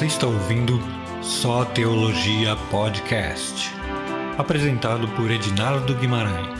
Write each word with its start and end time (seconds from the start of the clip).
Você 0.00 0.06
está 0.06 0.26
ouvindo 0.26 0.78
Só 1.22 1.62
Teologia 1.62 2.56
Podcast, 2.70 3.70
apresentado 4.38 5.06
por 5.08 5.30
Edinardo 5.30 5.94
Guimarães. 5.94 6.58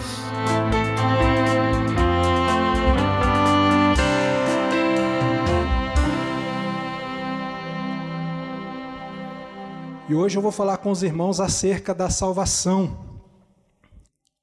E 10.07 10.15
hoje 10.15 10.37
eu 10.37 10.43
vou 10.43 10.53
falar 10.53 10.77
com 10.77 10.91
os 10.91 11.03
irmãos 11.03 11.41
acerca 11.41 11.95
da 11.95 12.11
salvação. 12.11 13.23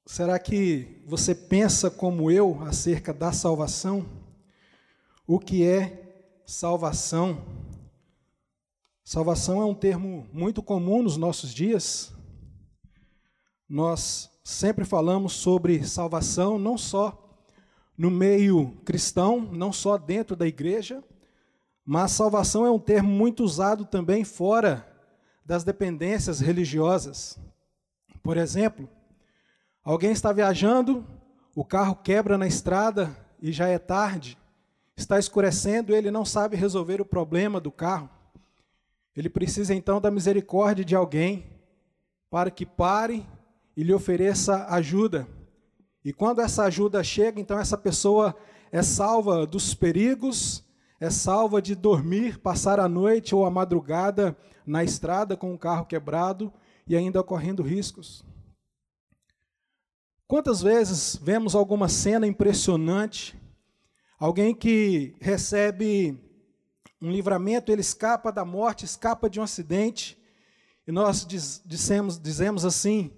Será 0.06 0.40
que 0.40 1.04
você 1.06 1.36
pensa 1.36 1.88
como 1.88 2.32
eu 2.32 2.60
acerca 2.66 3.14
da 3.14 3.30
salvação? 3.30 4.04
O 5.24 5.38
que 5.38 5.64
é 5.64 6.42
salvação? 6.44 7.57
Salvação 9.08 9.62
é 9.62 9.64
um 9.64 9.72
termo 9.72 10.28
muito 10.34 10.62
comum 10.62 11.02
nos 11.02 11.16
nossos 11.16 11.54
dias. 11.54 12.12
Nós 13.66 14.30
sempre 14.44 14.84
falamos 14.84 15.32
sobre 15.32 15.82
salvação, 15.82 16.58
não 16.58 16.76
só 16.76 17.40
no 17.96 18.10
meio 18.10 18.72
cristão, 18.84 19.40
não 19.40 19.72
só 19.72 19.96
dentro 19.96 20.36
da 20.36 20.46
igreja, 20.46 21.02
mas 21.86 22.12
salvação 22.12 22.66
é 22.66 22.70
um 22.70 22.78
termo 22.78 23.08
muito 23.08 23.42
usado 23.42 23.86
também 23.86 24.24
fora 24.24 24.86
das 25.42 25.64
dependências 25.64 26.40
religiosas. 26.40 27.38
Por 28.22 28.36
exemplo, 28.36 28.86
Alguém 29.82 30.10
está 30.10 30.34
viajando, 30.34 31.02
o 31.56 31.64
carro 31.64 31.96
quebra 31.96 32.36
na 32.36 32.46
estrada 32.46 33.16
e 33.40 33.52
já 33.52 33.68
é 33.68 33.78
tarde, 33.78 34.36
está 34.94 35.18
escurecendo, 35.18 35.94
ele 35.94 36.10
não 36.10 36.26
sabe 36.26 36.58
resolver 36.58 37.00
o 37.00 37.06
problema 37.06 37.58
do 37.58 37.72
carro. 37.72 38.17
Ele 39.16 39.28
precisa 39.28 39.74
então 39.74 40.00
da 40.00 40.10
misericórdia 40.10 40.84
de 40.84 40.94
alguém 40.94 41.46
para 42.30 42.50
que 42.50 42.64
pare 42.64 43.26
e 43.76 43.82
lhe 43.82 43.92
ofereça 43.92 44.66
ajuda. 44.66 45.26
E 46.04 46.12
quando 46.12 46.40
essa 46.40 46.64
ajuda 46.64 47.02
chega, 47.02 47.40
então 47.40 47.58
essa 47.58 47.76
pessoa 47.76 48.36
é 48.70 48.82
salva 48.82 49.46
dos 49.46 49.74
perigos, 49.74 50.64
é 51.00 51.10
salva 51.10 51.62
de 51.62 51.74
dormir, 51.74 52.38
passar 52.38 52.80
a 52.80 52.88
noite 52.88 53.34
ou 53.34 53.44
a 53.44 53.50
madrugada 53.50 54.36
na 54.66 54.84
estrada 54.84 55.36
com 55.36 55.54
o 55.54 55.58
carro 55.58 55.86
quebrado 55.86 56.52
e 56.86 56.96
ainda 56.96 57.22
correndo 57.22 57.62
riscos. 57.62 58.24
Quantas 60.26 60.60
vezes 60.60 61.16
vemos 61.16 61.54
alguma 61.54 61.88
cena 61.88 62.26
impressionante, 62.26 63.34
alguém 64.18 64.54
que 64.54 65.16
recebe 65.20 66.18
um 67.00 67.10
livramento, 67.10 67.70
ele 67.70 67.80
escapa 67.80 68.32
da 68.32 68.44
morte, 68.44 68.84
escapa 68.84 69.28
de 69.30 69.38
um 69.38 69.42
acidente, 69.42 70.18
e 70.86 70.92
nós 70.92 71.24
diz, 71.26 71.62
dissemos, 71.64 72.18
dizemos 72.18 72.64
assim: 72.64 73.12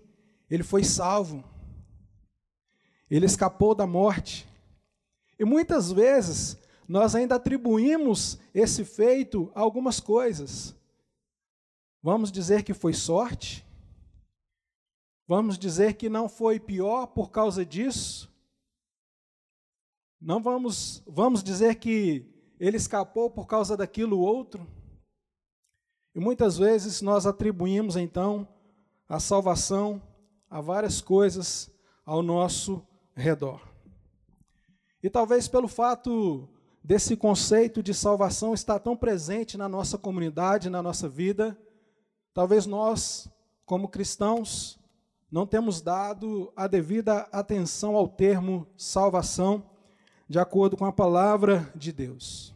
ele 0.50 0.62
foi 0.62 0.84
salvo, 0.84 1.44
ele 3.10 3.26
escapou 3.26 3.74
da 3.74 3.86
morte. 3.86 4.46
E 5.38 5.44
muitas 5.44 5.90
vezes 5.90 6.58
nós 6.86 7.14
ainda 7.14 7.36
atribuímos 7.36 8.38
esse 8.52 8.84
feito 8.84 9.50
a 9.54 9.60
algumas 9.60 10.00
coisas. 10.00 10.74
Vamos 12.02 12.30
dizer 12.32 12.62
que 12.62 12.74
foi 12.74 12.92
sorte, 12.92 13.64
Vamos 15.30 15.56
dizer 15.56 15.94
que 15.94 16.08
não 16.08 16.28
foi 16.28 16.58
pior 16.58 17.06
por 17.06 17.30
causa 17.30 17.64
disso? 17.64 18.28
Não 20.20 20.42
vamos, 20.42 21.04
vamos 21.06 21.40
dizer 21.40 21.76
que 21.76 22.26
ele 22.66 22.76
escapou 22.76 23.30
por 23.30 23.46
causa 23.46 23.76
daquilo 23.76 24.20
outro? 24.20 24.66
E 26.14 26.20
muitas 26.20 26.58
vezes 26.58 27.00
nós 27.00 27.26
atribuímos 27.26 27.96
então 27.96 28.46
a 29.08 29.18
salvação 29.18 30.02
a 30.48 30.60
várias 30.60 31.00
coisas 31.00 31.70
ao 32.04 32.22
nosso 32.22 32.84
redor. 33.14 33.60
E 35.02 35.08
talvez 35.08 35.48
pelo 35.48 35.68
fato 35.68 36.48
desse 36.82 37.16
conceito 37.16 37.82
de 37.82 37.94
salvação 37.94 38.52
estar 38.52 38.78
tão 38.80 38.96
presente 38.96 39.56
na 39.56 39.68
nossa 39.68 39.96
comunidade, 39.96 40.68
na 40.68 40.82
nossa 40.82 41.08
vida, 41.08 41.56
talvez 42.34 42.66
nós, 42.66 43.30
como 43.64 43.88
cristãos, 43.88 44.78
não 45.30 45.46
temos 45.46 45.80
dado 45.80 46.52
a 46.56 46.66
devida 46.66 47.28
atenção 47.30 47.94
ao 47.94 48.08
termo 48.08 48.66
salvação, 48.76 49.62
de 50.28 50.38
acordo 50.38 50.76
com 50.76 50.84
a 50.84 50.92
palavra 50.92 51.70
de 51.74 51.92
Deus. 51.92 52.54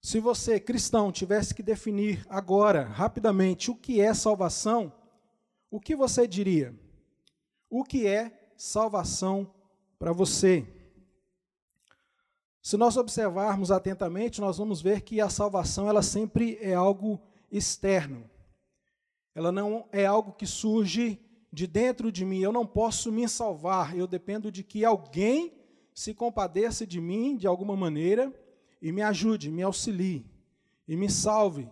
Se 0.00 0.20
você, 0.20 0.60
cristão, 0.60 1.10
tivesse 1.10 1.54
que 1.54 1.62
definir 1.62 2.24
agora, 2.28 2.84
rapidamente, 2.84 3.70
o 3.70 3.74
que 3.74 4.00
é 4.00 4.14
salvação, 4.14 4.92
o 5.70 5.80
que 5.80 5.96
você 5.96 6.26
diria? 6.26 6.74
O 7.68 7.82
que 7.82 8.06
é 8.06 8.52
salvação 8.56 9.52
para 9.98 10.12
você? 10.12 10.66
Se 12.62 12.76
nós 12.76 12.96
observarmos 12.96 13.70
atentamente, 13.70 14.40
nós 14.40 14.58
vamos 14.58 14.80
ver 14.80 15.00
que 15.00 15.20
a 15.20 15.28
salvação 15.28 15.88
ela 15.88 16.02
sempre 16.02 16.58
é 16.60 16.74
algo 16.74 17.20
externo. 17.50 18.28
Ela 19.34 19.50
não 19.50 19.88
é 19.92 20.06
algo 20.06 20.32
que 20.32 20.46
surge 20.46 21.18
de 21.52 21.66
dentro 21.66 22.12
de 22.12 22.24
mim. 22.24 22.40
Eu 22.40 22.52
não 22.52 22.66
posso 22.66 23.10
me 23.10 23.28
salvar. 23.28 23.96
Eu 23.96 24.06
dependo 24.06 24.50
de 24.50 24.62
que 24.62 24.84
alguém 24.84 25.52
se 25.94 26.14
compadeça 26.14 26.86
de 26.86 27.00
mim 27.00 27.36
de 27.36 27.46
alguma 27.46 27.76
maneira 27.76 28.32
e 28.80 28.92
me 28.92 29.02
ajude, 29.02 29.50
me 29.50 29.62
auxilie 29.62 30.24
e 30.86 30.96
me 30.96 31.10
salve 31.10 31.68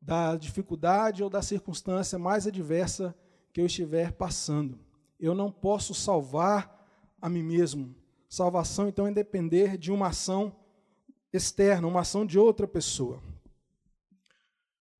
da 0.00 0.36
dificuldade 0.36 1.22
ou 1.22 1.30
da 1.30 1.42
circunstância 1.42 2.18
mais 2.18 2.46
adversa 2.46 3.14
que 3.52 3.60
eu 3.60 3.66
estiver 3.66 4.12
passando. 4.12 4.78
Eu 5.18 5.34
não 5.34 5.52
posso 5.52 5.94
salvar 5.94 6.86
a 7.20 7.28
mim 7.28 7.42
mesmo. 7.42 7.94
Salvação, 8.28 8.88
então, 8.88 9.06
é 9.06 9.12
depender 9.12 9.76
de 9.76 9.90
uma 9.90 10.08
ação 10.08 10.56
externa, 11.32 11.86
uma 11.86 12.00
ação 12.00 12.24
de 12.24 12.38
outra 12.38 12.66
pessoa. 12.66 13.22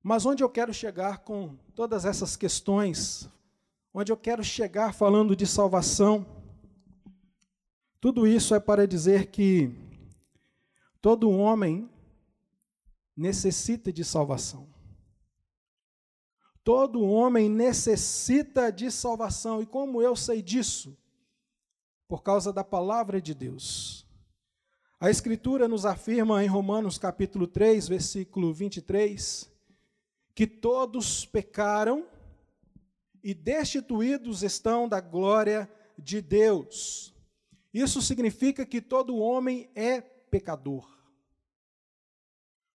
Mas 0.03 0.25
onde 0.25 0.43
eu 0.43 0.49
quero 0.49 0.73
chegar 0.73 1.19
com 1.19 1.55
todas 1.75 2.05
essas 2.05 2.35
questões, 2.35 3.29
onde 3.93 4.11
eu 4.11 4.17
quero 4.17 4.43
chegar 4.43 4.93
falando 4.93 5.35
de 5.35 5.45
salvação, 5.45 6.25
tudo 7.99 8.25
isso 8.25 8.55
é 8.55 8.59
para 8.59 8.87
dizer 8.87 9.27
que 9.27 9.71
todo 11.01 11.29
homem 11.29 11.89
necessita 13.17 13.91
de 13.91 14.05
salvação. 14.05 14.69
Todo 16.63 17.01
homem 17.01 17.49
necessita 17.49 18.71
de 18.71 18.91
salvação. 18.91 19.61
E 19.61 19.65
como 19.65 20.01
eu 20.01 20.15
sei 20.15 20.41
disso? 20.41 20.95
Por 22.07 22.21
causa 22.21 22.53
da 22.53 22.63
palavra 22.63 23.19
de 23.19 23.33
Deus. 23.33 24.05
A 24.99 25.09
Escritura 25.09 25.67
nos 25.67 25.85
afirma 25.85 26.43
em 26.43 26.47
Romanos 26.47 26.99
capítulo 26.99 27.47
3, 27.47 27.87
versículo 27.87 28.53
23, 28.53 29.49
que 30.35 30.45
todos 30.45 31.25
pecaram 31.25 32.05
e 33.23 33.33
destituídos 33.33 34.43
estão 34.43 34.87
da 34.87 35.01
glória 35.01 35.67
de 35.97 36.21
Deus. 36.21 37.15
Isso 37.73 38.01
significa 38.01 38.63
que 38.65 38.81
todo 38.81 39.17
homem 39.17 39.71
é 39.73 40.01
pecador. 40.31 40.89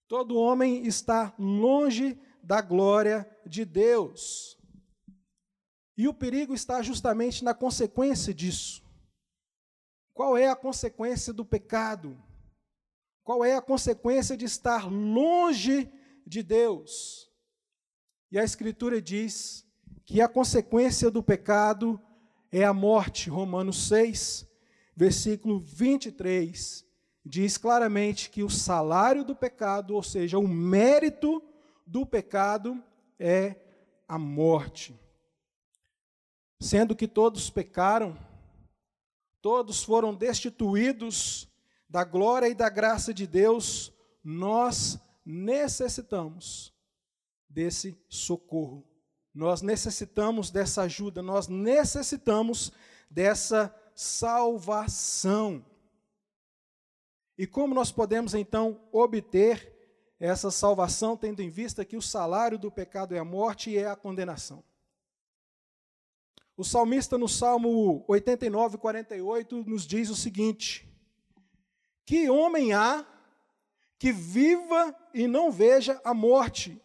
Todo 0.08 0.36
homem 0.36 0.86
está 0.86 1.34
longe 1.38 2.18
da 2.42 2.60
glória 2.60 3.30
de 3.46 3.64
Deus. 3.64 4.58
E 5.96 6.08
o 6.08 6.14
perigo 6.14 6.54
está 6.54 6.82
justamente 6.82 7.44
na 7.44 7.54
consequência 7.54 8.32
disso. 8.34 8.82
Qual 10.14 10.36
é 10.36 10.48
a 10.48 10.56
consequência 10.56 11.32
do 11.32 11.44
pecado? 11.44 12.20
Qual 13.22 13.44
é 13.44 13.54
a 13.54 13.62
consequência 13.62 14.36
de 14.36 14.46
estar 14.46 14.90
longe 14.90 15.90
de 16.26 16.42
Deus? 16.42 17.30
E 18.30 18.38
a 18.38 18.44
Escritura 18.44 19.00
diz 19.00 19.64
que 20.04 20.20
a 20.20 20.28
consequência 20.28 21.10
do 21.10 21.22
pecado 21.22 22.00
é 22.50 22.64
a 22.64 22.72
morte. 22.72 23.30
Romanos 23.30 23.88
6, 23.88 24.46
versículo 24.96 25.60
23, 25.60 26.84
diz 27.24 27.56
claramente 27.56 28.30
que 28.30 28.42
o 28.42 28.50
salário 28.50 29.24
do 29.24 29.34
pecado, 29.34 29.94
ou 29.94 30.02
seja, 30.02 30.38
o 30.38 30.48
mérito 30.48 31.42
do 31.86 32.04
pecado, 32.04 32.82
é 33.18 33.56
a 34.08 34.18
morte. 34.18 34.98
Sendo 36.60 36.94
que 36.94 37.08
todos 37.08 37.50
pecaram, 37.50 38.16
todos 39.40 39.82
foram 39.82 40.14
destituídos 40.14 41.48
da 41.88 42.04
glória 42.04 42.48
e 42.48 42.54
da 42.54 42.68
graça 42.68 43.12
de 43.12 43.26
Deus, 43.26 43.92
nós 44.24 44.98
necessitamos 45.24 46.72
desse 47.48 47.98
socorro. 48.08 48.86
Nós 49.34 49.62
necessitamos 49.62 50.50
dessa 50.50 50.82
ajuda, 50.82 51.22
nós 51.22 51.48
necessitamos 51.48 52.72
dessa 53.10 53.74
salvação. 53.94 55.64
E 57.36 57.46
como 57.46 57.74
nós 57.74 57.90
podemos 57.90 58.34
então 58.34 58.80
obter 58.92 59.72
essa 60.20 60.50
salvação 60.50 61.16
tendo 61.16 61.40
em 61.42 61.48
vista 61.48 61.84
que 61.84 61.96
o 61.96 62.02
salário 62.02 62.58
do 62.58 62.70
pecado 62.70 63.14
é 63.14 63.18
a 63.18 63.24
morte 63.24 63.70
e 63.70 63.78
é 63.78 63.88
a 63.88 63.96
condenação. 63.96 64.62
O 66.56 66.62
salmista 66.62 67.16
no 67.16 67.28
Salmo 67.28 68.04
89, 68.06 68.78
48 68.78 69.64
nos 69.64 69.86
diz 69.86 70.10
o 70.10 70.14
seguinte: 70.14 70.88
Que 72.04 72.28
homem 72.28 72.72
há 72.72 73.06
que 73.98 74.12
viva 74.12 74.94
e 75.14 75.26
não 75.26 75.50
veja 75.50 76.00
a 76.04 76.12
morte, 76.12 76.80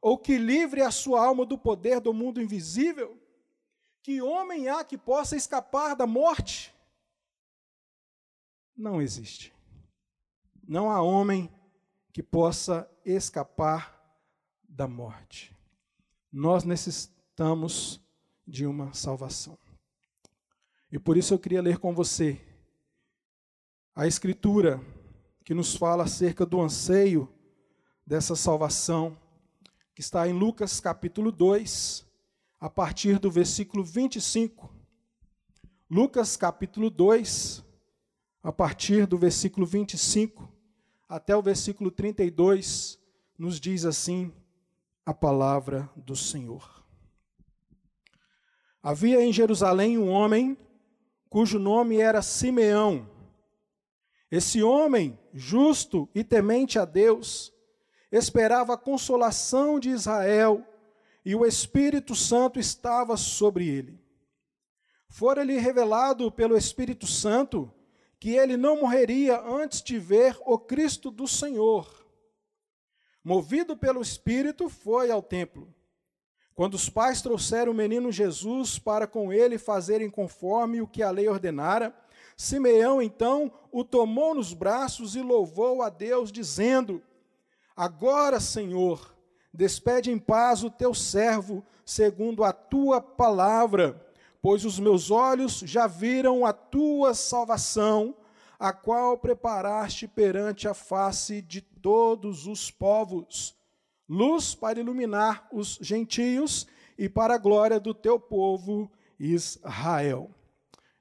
ou 0.00 0.18
que 0.18 0.36
livre 0.36 0.82
a 0.82 0.90
sua 0.90 1.24
alma 1.24 1.46
do 1.46 1.56
poder 1.56 2.00
do 2.00 2.12
mundo 2.12 2.40
invisível? 2.40 3.20
Que 4.02 4.20
homem 4.20 4.68
há 4.68 4.84
que 4.84 4.98
possa 4.98 5.34
escapar 5.34 5.96
da 5.96 6.06
morte? 6.06 6.72
Não 8.76 9.00
existe. 9.00 9.55
Não 10.68 10.90
há 10.90 11.00
homem 11.00 11.48
que 12.12 12.22
possa 12.22 12.90
escapar 13.04 13.96
da 14.68 14.88
morte. 14.88 15.54
Nós 16.32 16.64
necessitamos 16.64 18.00
de 18.44 18.66
uma 18.66 18.92
salvação. 18.92 19.56
E 20.90 20.98
por 20.98 21.16
isso 21.16 21.32
eu 21.32 21.38
queria 21.38 21.62
ler 21.62 21.78
com 21.78 21.94
você 21.94 22.40
a 23.94 24.08
Escritura 24.08 24.80
que 25.44 25.54
nos 25.54 25.76
fala 25.76 26.02
acerca 26.02 26.44
do 26.44 26.60
anseio 26.60 27.32
dessa 28.04 28.34
salvação, 28.34 29.16
que 29.94 30.00
está 30.00 30.26
em 30.28 30.32
Lucas 30.32 30.80
capítulo 30.80 31.30
2, 31.30 32.04
a 32.58 32.68
partir 32.68 33.20
do 33.20 33.30
versículo 33.30 33.84
25. 33.84 34.74
Lucas 35.88 36.36
capítulo 36.36 36.90
2, 36.90 37.64
a 38.42 38.50
partir 38.50 39.06
do 39.06 39.16
versículo 39.16 39.64
25 39.64 40.55
até 41.08 41.36
o 41.36 41.42
versículo 41.42 41.90
32, 41.90 42.98
nos 43.38 43.60
diz 43.60 43.84
assim 43.84 44.32
a 45.04 45.14
palavra 45.14 45.88
do 45.94 46.16
Senhor. 46.16 46.84
Havia 48.82 49.22
em 49.22 49.32
Jerusalém 49.32 49.98
um 49.98 50.08
homem 50.08 50.56
cujo 51.28 51.58
nome 51.58 52.00
era 52.00 52.22
Simeão. 52.22 53.08
Esse 54.30 54.62
homem, 54.62 55.18
justo 55.32 56.08
e 56.14 56.24
temente 56.24 56.78
a 56.78 56.84
Deus, 56.84 57.52
esperava 58.10 58.74
a 58.74 58.78
consolação 58.78 59.78
de 59.78 59.90
Israel 59.90 60.66
e 61.24 61.34
o 61.34 61.44
Espírito 61.44 62.14
Santo 62.14 62.58
estava 62.58 63.16
sobre 63.16 63.68
ele. 63.68 64.00
Fora-lhe 65.08 65.58
revelado 65.58 66.30
pelo 66.30 66.56
Espírito 66.56 67.06
Santo 67.06 67.72
que 68.18 68.30
ele 68.30 68.56
não 68.56 68.80
morreria 68.80 69.40
antes 69.40 69.82
de 69.82 69.98
ver 69.98 70.38
o 70.44 70.58
Cristo 70.58 71.10
do 71.10 71.26
Senhor. 71.28 72.06
Movido 73.22 73.76
pelo 73.76 74.00
Espírito, 74.00 74.68
foi 74.68 75.10
ao 75.10 75.22
templo. 75.22 75.72
Quando 76.54 76.74
os 76.74 76.88
pais 76.88 77.20
trouxeram 77.20 77.72
o 77.72 77.74
menino 77.74 78.10
Jesus 78.10 78.78
para 78.78 79.06
com 79.06 79.32
ele 79.32 79.58
fazerem 79.58 80.08
conforme 80.08 80.80
o 80.80 80.86
que 80.86 81.02
a 81.02 81.10
lei 81.10 81.28
ordenara, 81.28 81.94
Simeão 82.36 83.02
então 83.02 83.52
o 83.70 83.84
tomou 83.84 84.34
nos 84.34 84.54
braços 84.54 85.16
e 85.16 85.22
louvou 85.22 85.82
a 85.82 85.88
Deus, 85.90 86.32
dizendo: 86.32 87.02
Agora, 87.76 88.40
Senhor, 88.40 89.16
Despede 89.56 90.10
em 90.10 90.18
paz 90.18 90.62
o 90.62 90.70
teu 90.70 90.92
servo, 90.92 91.64
segundo 91.82 92.44
a 92.44 92.52
tua 92.52 93.00
palavra, 93.00 94.05
pois 94.46 94.64
os 94.64 94.78
meus 94.78 95.10
olhos 95.10 95.58
já 95.66 95.88
viram 95.88 96.46
a 96.46 96.52
tua 96.52 97.14
salvação, 97.14 98.16
a 98.56 98.72
qual 98.72 99.18
preparaste 99.18 100.06
perante 100.06 100.68
a 100.68 100.72
face 100.72 101.42
de 101.42 101.60
todos 101.60 102.46
os 102.46 102.70
povos, 102.70 103.56
luz 104.08 104.54
para 104.54 104.78
iluminar 104.78 105.48
os 105.52 105.80
gentios 105.82 106.64
e 106.96 107.08
para 107.08 107.34
a 107.34 107.38
glória 107.38 107.80
do 107.80 107.92
teu 107.92 108.20
povo 108.20 108.88
Israel. 109.18 110.30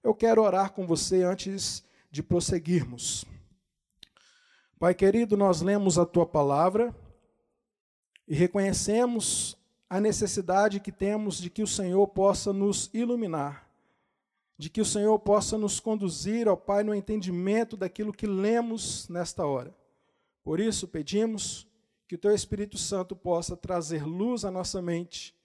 Eu 0.04 0.16
quero 0.16 0.42
orar 0.42 0.72
com 0.72 0.88
você 0.88 1.22
antes 1.22 1.84
de 2.10 2.24
prosseguirmos. 2.24 3.26
Pai 4.80 4.96
querido, 4.96 5.38
nós 5.38 5.62
lemos 5.62 6.00
a 6.00 6.06
tua 6.08 6.26
palavra 6.26 6.96
e 8.28 8.34
reconhecemos 8.34 9.56
a 9.90 10.00
necessidade 10.00 10.80
que 10.80 10.92
temos 10.92 11.38
de 11.38 11.50
que 11.50 11.62
o 11.62 11.68
Senhor 11.68 12.08
possa 12.08 12.52
nos 12.52 12.90
iluminar, 12.94 13.70
de 14.58 14.70
que 14.70 14.82
o 14.82 14.86
Senhor 14.86 15.18
possa 15.20 15.58
nos 15.58 15.80
conduzir, 15.80 16.48
ó 16.48 16.56
Pai, 16.56 16.84
no 16.84 16.94
entendimento 16.94 17.78
daquilo 17.78 18.14
que 18.14 18.26
lemos 18.26 19.08
nesta 19.10 19.46
hora. 19.46 19.76
Por 20.44 20.60
isso, 20.60 20.88
pedimos 20.88 21.68
que 22.08 22.16
o 22.16 22.18
Teu 22.18 22.34
Espírito 22.34 22.78
Santo 22.78 23.16
possa 23.16 23.58
trazer 23.58 24.06
luz 24.06 24.46
à 24.46 24.52
nossa 24.52 24.82
mente 24.82 25.36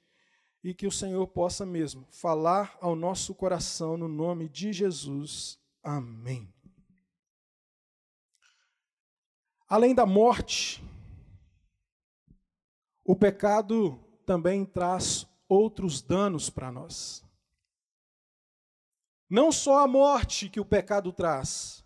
e 0.63 0.75
que 0.75 0.87
o 0.87 0.93
Senhor 0.93 1.27
possa 1.27 1.65
mesmo 1.65 2.07
falar 2.11 2.77
ao 2.81 2.95
nosso 2.95 3.35
coração 3.35 3.97
no 3.97 4.09
nome 4.09 4.49
de 4.49 4.73
Jesus. 4.73 5.59
Amém. 5.83 6.53
Além 9.67 9.95
da 9.95 10.05
morte, 10.05 10.85
o 13.05 13.17
pecado 13.17 13.99
também 14.31 14.65
traz 14.65 15.27
outros 15.49 16.01
danos 16.01 16.49
para 16.49 16.71
nós. 16.71 17.25
Não 19.29 19.51
só 19.51 19.81
a 19.81 19.89
morte 19.89 20.49
que 20.49 20.61
o 20.61 20.65
pecado 20.65 21.13
traz, 21.13 21.85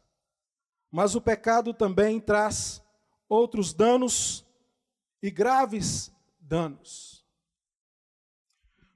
mas 0.90 1.14
o 1.14 1.22
pecado 1.22 1.72
também 1.72 2.20
traz 2.20 2.84
outros 3.26 3.72
danos 3.72 4.44
e 5.22 5.30
graves 5.30 6.12
danos. 6.38 7.24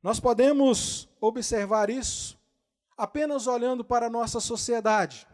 Nós 0.03 0.21
podemos 0.21 1.09
observar 1.19 1.89
isso 1.89 2.39
apenas 2.99 3.47
olhando 3.47 3.83
para 3.83 4.09
a 4.09 4.11
nossa 4.11 4.41
sociedade 4.41 5.27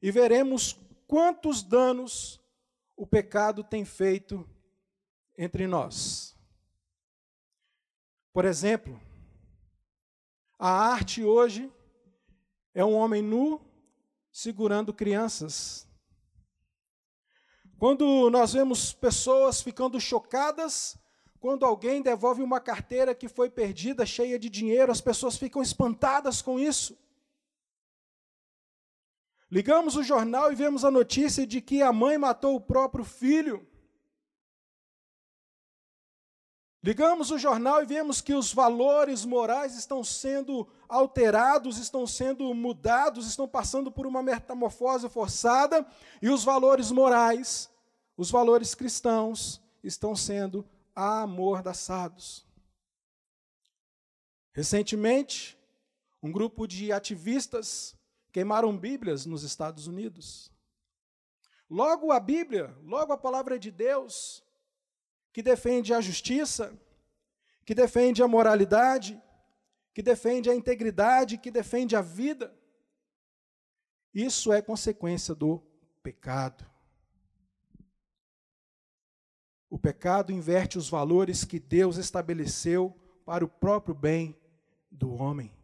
e 0.00 0.12
veremos 0.12 0.78
quantos 1.08 1.64
danos 1.64 2.40
o 2.96 3.04
pecado 3.04 3.64
tem 3.64 3.84
feito 3.84 4.48
entre 5.36 5.66
nós. 5.66 6.35
Por 8.36 8.44
exemplo, 8.44 9.00
a 10.58 10.68
arte 10.68 11.24
hoje 11.24 11.72
é 12.74 12.84
um 12.84 12.92
homem 12.92 13.22
nu 13.22 13.58
segurando 14.30 14.92
crianças. 14.92 15.88
Quando 17.78 18.28
nós 18.28 18.52
vemos 18.52 18.92
pessoas 18.92 19.62
ficando 19.62 19.98
chocadas 19.98 20.98
quando 21.40 21.64
alguém 21.64 22.02
devolve 22.02 22.42
uma 22.42 22.60
carteira 22.60 23.14
que 23.14 23.26
foi 23.26 23.48
perdida, 23.48 24.04
cheia 24.04 24.38
de 24.38 24.50
dinheiro, 24.50 24.92
as 24.92 25.00
pessoas 25.00 25.38
ficam 25.38 25.62
espantadas 25.62 26.42
com 26.42 26.60
isso. 26.60 26.94
Ligamos 29.50 29.96
o 29.96 30.02
jornal 30.02 30.52
e 30.52 30.54
vemos 30.54 30.84
a 30.84 30.90
notícia 30.90 31.46
de 31.46 31.62
que 31.62 31.80
a 31.80 31.90
mãe 31.90 32.18
matou 32.18 32.54
o 32.54 32.60
próprio 32.60 33.02
filho. 33.02 33.66
Ligamos 36.86 37.32
o 37.32 37.38
jornal 37.38 37.82
e 37.82 37.84
vemos 37.84 38.20
que 38.20 38.32
os 38.32 38.54
valores 38.54 39.24
morais 39.24 39.74
estão 39.74 40.04
sendo 40.04 40.68
alterados, 40.88 41.78
estão 41.78 42.06
sendo 42.06 42.54
mudados, 42.54 43.26
estão 43.26 43.48
passando 43.48 43.90
por 43.90 44.06
uma 44.06 44.22
metamorfose 44.22 45.08
forçada, 45.08 45.84
e 46.22 46.30
os 46.30 46.44
valores 46.44 46.92
morais, 46.92 47.68
os 48.16 48.30
valores 48.30 48.72
cristãos, 48.72 49.60
estão 49.82 50.14
sendo 50.14 50.64
amordaçados. 50.94 52.46
Recentemente, 54.52 55.58
um 56.22 56.30
grupo 56.30 56.68
de 56.68 56.92
ativistas 56.92 57.96
queimaram 58.30 58.78
Bíblias 58.78 59.26
nos 59.26 59.42
Estados 59.42 59.88
Unidos. 59.88 60.52
Logo 61.68 62.12
a 62.12 62.20
Bíblia, 62.20 62.78
logo 62.84 63.12
a 63.12 63.18
palavra 63.18 63.58
de 63.58 63.72
Deus, 63.72 64.45
que 65.36 65.42
defende 65.42 65.92
a 65.92 66.00
justiça, 66.00 66.74
que 67.62 67.74
defende 67.74 68.22
a 68.22 68.26
moralidade, 68.26 69.22
que 69.92 70.00
defende 70.00 70.48
a 70.48 70.54
integridade, 70.54 71.36
que 71.36 71.50
defende 71.50 71.94
a 71.94 72.00
vida. 72.00 72.56
Isso 74.14 74.50
é 74.50 74.62
consequência 74.62 75.34
do 75.34 75.62
pecado. 76.02 76.64
O 79.68 79.78
pecado 79.78 80.32
inverte 80.32 80.78
os 80.78 80.88
valores 80.88 81.44
que 81.44 81.60
Deus 81.60 81.98
estabeleceu 81.98 82.98
para 83.26 83.44
o 83.44 83.48
próprio 83.48 83.94
bem 83.94 84.34
do 84.90 85.12
homem. 85.12 85.54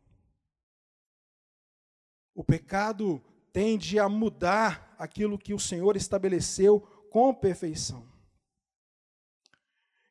O 2.34 2.44
pecado 2.44 3.24
tende 3.54 3.98
a 3.98 4.06
mudar 4.06 4.94
aquilo 4.98 5.38
que 5.38 5.54
o 5.54 5.58
Senhor 5.58 5.96
estabeleceu 5.96 6.78
com 7.10 7.32
perfeição. 7.32 8.11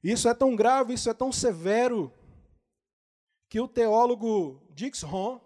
Isso 0.03 0.27
é 0.27 0.33
tão 0.33 0.55
grave, 0.55 0.93
isso 0.93 1.09
é 1.09 1.13
tão 1.13 1.31
severo, 1.31 2.11
que 3.47 3.59
o 3.59 3.67
teólogo 3.67 4.65
Dix 4.71 5.01
Ron, 5.01 5.39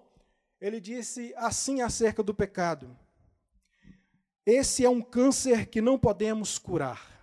ele 0.62 0.80
disse 0.80 1.34
assim 1.36 1.82
acerca 1.82 2.22
do 2.22 2.34
pecado: 2.34 2.98
Esse 4.46 4.86
é 4.86 4.90
um 4.90 5.02
câncer 5.02 5.68
que 5.68 5.82
não 5.82 5.98
podemos 5.98 6.58
curar. 6.58 7.14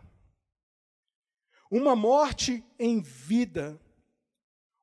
uma 1.70 1.96
morte 1.96 2.62
em 2.78 3.00
vida, 3.00 3.80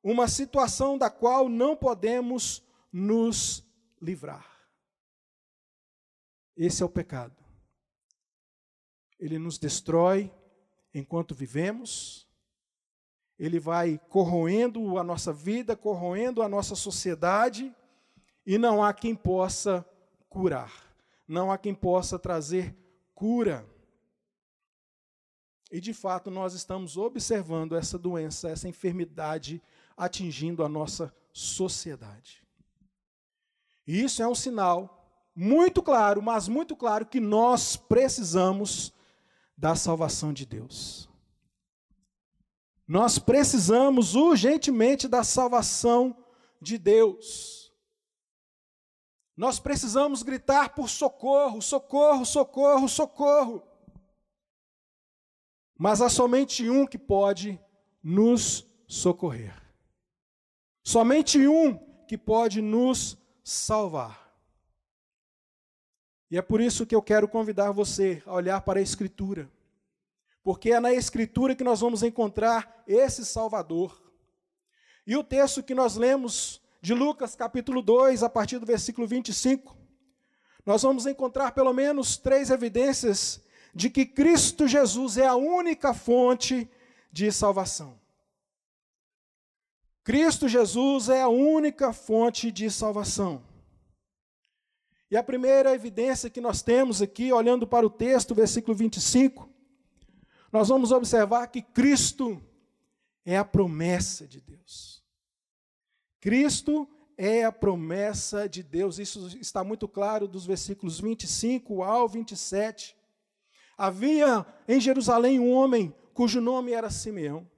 uma 0.02 0.26
situação 0.26 0.98
da 0.98 1.08
qual 1.08 1.48
não 1.48 1.76
podemos 1.76 2.66
nos 2.92 3.64
livrar. 4.02 4.50
Esse 6.56 6.82
é 6.82 6.86
o 6.86 6.90
pecado. 6.90 7.36
Ele 9.18 9.38
nos 9.38 9.56
destrói 9.56 10.32
enquanto 10.92 11.34
vivemos, 11.34 12.26
ele 13.40 13.58
vai 13.58 13.98
corroendo 14.10 14.98
a 14.98 15.02
nossa 15.02 15.32
vida, 15.32 15.74
corroendo 15.74 16.42
a 16.42 16.48
nossa 16.48 16.74
sociedade, 16.74 17.74
e 18.44 18.58
não 18.58 18.84
há 18.84 18.92
quem 18.92 19.14
possa 19.14 19.82
curar, 20.28 20.70
não 21.26 21.50
há 21.50 21.56
quem 21.56 21.74
possa 21.74 22.18
trazer 22.18 22.76
cura. 23.14 23.66
E 25.72 25.80
de 25.80 25.94
fato 25.94 26.30
nós 26.30 26.52
estamos 26.52 26.98
observando 26.98 27.76
essa 27.76 27.98
doença, 27.98 28.50
essa 28.50 28.68
enfermidade 28.68 29.62
atingindo 29.96 30.62
a 30.62 30.68
nossa 30.68 31.10
sociedade. 31.32 32.46
E 33.86 34.02
isso 34.02 34.22
é 34.22 34.28
um 34.28 34.34
sinal 34.34 35.08
muito 35.34 35.82
claro, 35.82 36.20
mas 36.20 36.46
muito 36.46 36.76
claro, 36.76 37.06
que 37.06 37.20
nós 37.20 37.74
precisamos 37.74 38.92
da 39.56 39.74
salvação 39.74 40.30
de 40.30 40.44
Deus. 40.44 41.09
Nós 42.90 43.20
precisamos 43.20 44.16
urgentemente 44.16 45.06
da 45.06 45.22
salvação 45.22 46.24
de 46.60 46.76
Deus. 46.76 47.72
Nós 49.36 49.60
precisamos 49.60 50.24
gritar 50.24 50.74
por 50.74 50.88
socorro, 50.88 51.62
socorro, 51.62 52.26
socorro, 52.26 52.88
socorro. 52.88 53.62
Mas 55.78 56.02
há 56.02 56.08
somente 56.08 56.68
um 56.68 56.84
que 56.84 56.98
pode 56.98 57.60
nos 58.02 58.66
socorrer. 58.88 59.54
Somente 60.82 61.46
um 61.46 61.78
que 62.08 62.18
pode 62.18 62.60
nos 62.60 63.16
salvar. 63.44 64.34
E 66.28 66.36
é 66.36 66.42
por 66.42 66.60
isso 66.60 66.84
que 66.84 66.96
eu 66.96 67.02
quero 67.02 67.28
convidar 67.28 67.70
você 67.70 68.20
a 68.26 68.32
olhar 68.32 68.60
para 68.62 68.80
a 68.80 68.82
Escritura. 68.82 69.48
Porque 70.42 70.72
é 70.72 70.80
na 70.80 70.92
Escritura 70.92 71.54
que 71.54 71.64
nós 71.64 71.80
vamos 71.80 72.02
encontrar 72.02 72.82
esse 72.86 73.24
Salvador. 73.24 74.00
E 75.06 75.16
o 75.16 75.24
texto 75.24 75.62
que 75.62 75.74
nós 75.74 75.96
lemos 75.96 76.60
de 76.80 76.94
Lucas, 76.94 77.34
capítulo 77.34 77.82
2, 77.82 78.22
a 78.22 78.28
partir 78.28 78.58
do 78.58 78.66
versículo 78.66 79.06
25, 79.06 79.76
nós 80.64 80.82
vamos 80.82 81.06
encontrar 81.06 81.52
pelo 81.52 81.72
menos 81.72 82.16
três 82.16 82.50
evidências 82.50 83.42
de 83.74 83.90
que 83.90 84.06
Cristo 84.06 84.66
Jesus 84.66 85.16
é 85.16 85.26
a 85.26 85.36
única 85.36 85.92
fonte 85.92 86.68
de 87.12 87.30
salvação. 87.30 87.98
Cristo 90.02 90.48
Jesus 90.48 91.08
é 91.08 91.22
a 91.22 91.28
única 91.28 91.92
fonte 91.92 92.50
de 92.50 92.70
salvação. 92.70 93.42
E 95.10 95.16
a 95.16 95.22
primeira 95.22 95.74
evidência 95.74 96.30
que 96.30 96.40
nós 96.40 96.62
temos 96.62 97.02
aqui, 97.02 97.32
olhando 97.32 97.66
para 97.66 97.84
o 97.84 97.90
texto, 97.90 98.34
versículo 98.34 98.76
25, 98.76 99.49
nós 100.52 100.68
vamos 100.68 100.92
observar 100.92 101.46
que 101.46 101.62
Cristo 101.62 102.42
é 103.24 103.36
a 103.36 103.44
promessa 103.44 104.26
de 104.26 104.40
Deus. 104.40 105.02
Cristo 106.20 106.88
é 107.16 107.44
a 107.44 107.52
promessa 107.52 108.48
de 108.48 108.62
Deus, 108.62 108.98
isso 108.98 109.28
está 109.38 109.62
muito 109.62 109.86
claro 109.86 110.26
dos 110.26 110.46
versículos 110.46 110.98
25 111.00 111.82
ao 111.82 112.08
27. 112.08 112.96
Havia 113.76 114.46
em 114.66 114.80
Jerusalém 114.80 115.38
um 115.38 115.52
homem 115.52 115.94
cujo 116.14 116.40
nome 116.40 116.72
era 116.72 116.90
Simeão. 116.90 117.48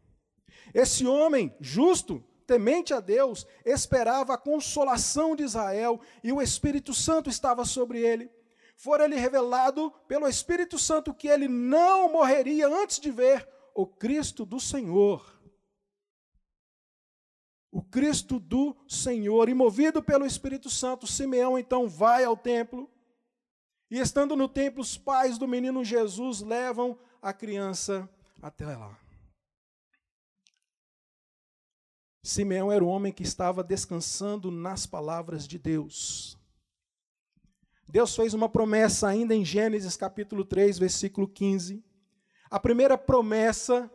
Esse 0.74 1.06
homem, 1.06 1.54
justo, 1.60 2.22
temente 2.46 2.92
a 2.92 3.00
Deus, 3.00 3.46
esperava 3.64 4.34
a 4.34 4.38
consolação 4.38 5.34
de 5.34 5.42
Israel 5.42 6.00
e 6.22 6.32
o 6.32 6.40
Espírito 6.42 6.92
Santo 6.92 7.30
estava 7.30 7.64
sobre 7.64 8.00
ele. 8.00 8.30
Fora-lhe 8.82 9.14
revelado 9.14 9.92
pelo 10.08 10.26
Espírito 10.26 10.76
Santo 10.76 11.14
que 11.14 11.28
ele 11.28 11.46
não 11.46 12.10
morreria 12.10 12.66
antes 12.66 12.98
de 12.98 13.12
ver 13.12 13.48
o 13.76 13.86
Cristo 13.86 14.44
do 14.44 14.58
Senhor. 14.58 15.40
O 17.70 17.80
Cristo 17.80 18.40
do 18.40 18.76
Senhor, 18.88 19.48
e 19.48 19.54
movido 19.54 20.02
pelo 20.02 20.26
Espírito 20.26 20.68
Santo, 20.68 21.06
Simeão 21.06 21.56
então 21.56 21.88
vai 21.88 22.24
ao 22.24 22.36
templo 22.36 22.90
e 23.88 24.00
estando 24.00 24.34
no 24.34 24.48
templo, 24.48 24.80
os 24.80 24.98
pais 24.98 25.38
do 25.38 25.46
menino 25.46 25.84
Jesus 25.84 26.40
levam 26.40 26.98
a 27.20 27.32
criança 27.32 28.10
até 28.42 28.66
lá. 28.76 28.98
Simeão 32.24 32.72
era 32.72 32.82
o 32.82 32.88
homem 32.88 33.12
que 33.12 33.22
estava 33.22 33.62
descansando 33.62 34.50
nas 34.50 34.86
palavras 34.86 35.46
de 35.46 35.56
Deus. 35.56 36.36
Deus 37.92 38.16
fez 38.16 38.32
uma 38.32 38.48
promessa 38.48 39.06
ainda 39.06 39.34
em 39.34 39.44
Gênesis 39.44 39.98
capítulo 39.98 40.46
3, 40.46 40.78
versículo 40.78 41.28
15. 41.28 41.84
A 42.50 42.58
primeira 42.58 42.96
promessa 42.96 43.92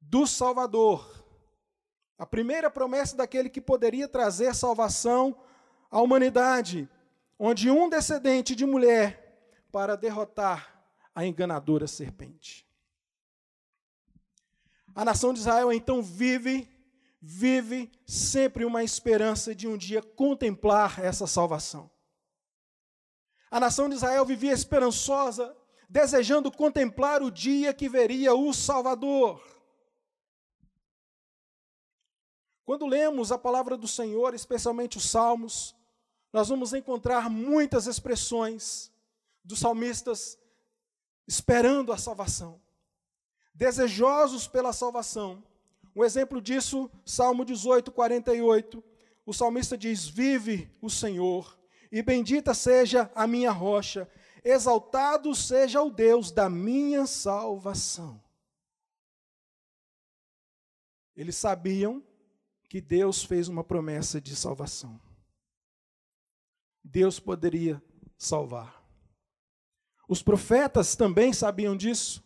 do 0.00 0.26
Salvador. 0.26 1.22
A 2.16 2.24
primeira 2.24 2.70
promessa 2.70 3.14
daquele 3.14 3.50
que 3.50 3.60
poderia 3.60 4.08
trazer 4.08 4.54
salvação 4.54 5.38
à 5.90 6.00
humanidade 6.00 6.88
onde 7.38 7.70
um 7.70 7.90
descendente 7.90 8.56
de 8.56 8.64
mulher 8.64 9.52
para 9.70 9.98
derrotar 9.98 10.82
a 11.14 11.26
enganadora 11.26 11.86
serpente. 11.86 12.66
A 14.94 15.04
nação 15.04 15.34
de 15.34 15.40
Israel 15.40 15.70
então 15.70 16.02
vive, 16.02 16.66
vive 17.20 17.92
sempre 18.06 18.64
uma 18.64 18.82
esperança 18.82 19.54
de 19.54 19.68
um 19.68 19.76
dia 19.76 20.00
contemplar 20.00 20.98
essa 21.04 21.26
salvação. 21.26 21.90
A 23.50 23.58
nação 23.58 23.88
de 23.88 23.96
Israel 23.96 24.24
vivia 24.24 24.52
esperançosa, 24.52 25.56
desejando 25.88 26.52
contemplar 26.52 27.22
o 27.22 27.30
dia 27.30 27.74
que 27.74 27.88
veria 27.88 28.32
o 28.32 28.52
Salvador. 28.54 29.42
Quando 32.64 32.86
lemos 32.86 33.32
a 33.32 33.38
palavra 33.38 33.76
do 33.76 33.88
Senhor, 33.88 34.32
especialmente 34.32 34.96
os 34.96 35.10
Salmos, 35.10 35.74
nós 36.32 36.48
vamos 36.48 36.72
encontrar 36.72 37.28
muitas 37.28 37.88
expressões 37.88 38.92
dos 39.42 39.58
salmistas 39.58 40.38
esperando 41.26 41.92
a 41.92 41.98
salvação, 41.98 42.60
desejosos 43.52 44.46
pela 44.46 44.72
salvação. 44.72 45.42
Um 45.94 46.04
exemplo 46.04 46.40
disso, 46.40 46.88
Salmo 47.04 47.44
18, 47.44 47.90
48. 47.90 48.84
O 49.26 49.32
salmista 49.32 49.76
diz: 49.76 50.06
Vive 50.06 50.72
o 50.80 50.88
Senhor, 50.88 51.58
e 51.90 52.02
bendita 52.02 52.54
seja 52.54 53.10
a 53.14 53.26
minha 53.26 53.50
rocha, 53.50 54.08
exaltado 54.44 55.34
seja 55.34 55.82
o 55.82 55.90
Deus 55.90 56.30
da 56.30 56.48
minha 56.48 57.06
salvação. 57.06 58.22
Eles 61.16 61.36
sabiam 61.36 62.02
que 62.68 62.80
Deus 62.80 63.24
fez 63.24 63.48
uma 63.48 63.64
promessa 63.64 64.20
de 64.20 64.36
salvação. 64.36 65.00
Deus 66.82 67.18
poderia 67.18 67.82
salvar. 68.16 68.80
Os 70.08 70.22
profetas 70.22 70.94
também 70.94 71.32
sabiam 71.32 71.76
disso. 71.76 72.24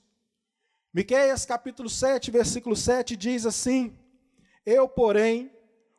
Miqueias 0.92 1.44
capítulo 1.44 1.88
7, 1.88 2.30
versículo 2.30 2.76
7 2.76 3.16
diz 3.16 3.46
assim: 3.46 3.98
Eu, 4.64 4.88
porém, 4.88 5.50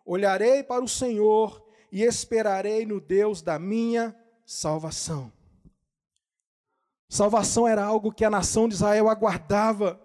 olharei 0.05 0.63
para 0.63 0.83
o 0.83 0.87
Senhor 0.87 1.64
e 1.95 2.03
esperarei 2.03 2.85
no 2.85 2.99
Deus 2.99 3.41
da 3.41 3.57
minha 3.57 4.13
salvação. 4.45 5.31
Salvação 7.07 7.65
era 7.65 7.85
algo 7.85 8.11
que 8.11 8.25
a 8.25 8.29
nação 8.29 8.67
de 8.67 8.75
Israel 8.75 9.07
aguardava, 9.07 9.97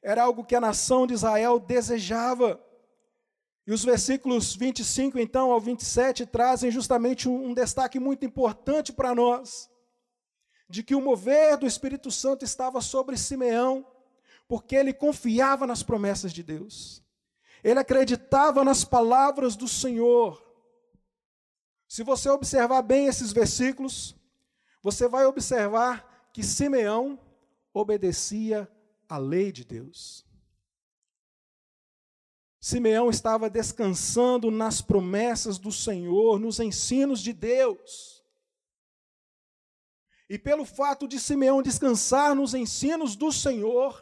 era 0.00 0.22
algo 0.22 0.44
que 0.44 0.54
a 0.54 0.60
nação 0.60 1.08
de 1.08 1.14
Israel 1.14 1.58
desejava. 1.58 2.64
E 3.66 3.72
os 3.72 3.84
versículos 3.84 4.54
25, 4.54 5.18
então, 5.18 5.50
ao 5.50 5.60
27, 5.60 6.26
trazem 6.26 6.70
justamente 6.70 7.28
um, 7.28 7.52
destaque 7.54 7.98
muito 7.98 8.24
importante 8.24 8.92
para 8.92 9.12
nós, 9.12 9.68
de 10.68 10.84
que 10.84 10.94
o 10.94 11.00
mover 11.00 11.56
do 11.56 11.66
Espírito 11.66 12.12
Santo 12.12 12.44
estava 12.44 12.80
sobre 12.80 13.16
Simeão, 13.16 13.84
porque 14.46 14.76
ele 14.76 14.92
confiava 14.92 15.66
nas 15.66 15.82
promessas 15.82 16.32
de 16.32 16.44
Deus, 16.44 17.02
ele 17.64 17.80
acreditava 17.80 18.62
nas 18.62 18.84
palavras 18.84 19.56
do 19.56 19.66
Senhor. 19.66 20.49
Se 21.90 22.04
você 22.04 22.30
observar 22.30 22.82
bem 22.82 23.06
esses 23.06 23.32
versículos, 23.32 24.14
você 24.80 25.08
vai 25.08 25.26
observar 25.26 26.30
que 26.32 26.40
Simeão 26.40 27.18
obedecia 27.74 28.70
à 29.08 29.18
lei 29.18 29.50
de 29.50 29.64
Deus. 29.64 30.24
Simeão 32.60 33.10
estava 33.10 33.50
descansando 33.50 34.52
nas 34.52 34.80
promessas 34.80 35.58
do 35.58 35.72
Senhor, 35.72 36.38
nos 36.38 36.60
ensinos 36.60 37.20
de 37.20 37.32
Deus. 37.32 38.24
E 40.28 40.38
pelo 40.38 40.64
fato 40.64 41.08
de 41.08 41.18
Simeão 41.18 41.60
descansar 41.60 42.36
nos 42.36 42.54
ensinos 42.54 43.16
do 43.16 43.32
Senhor, 43.32 44.00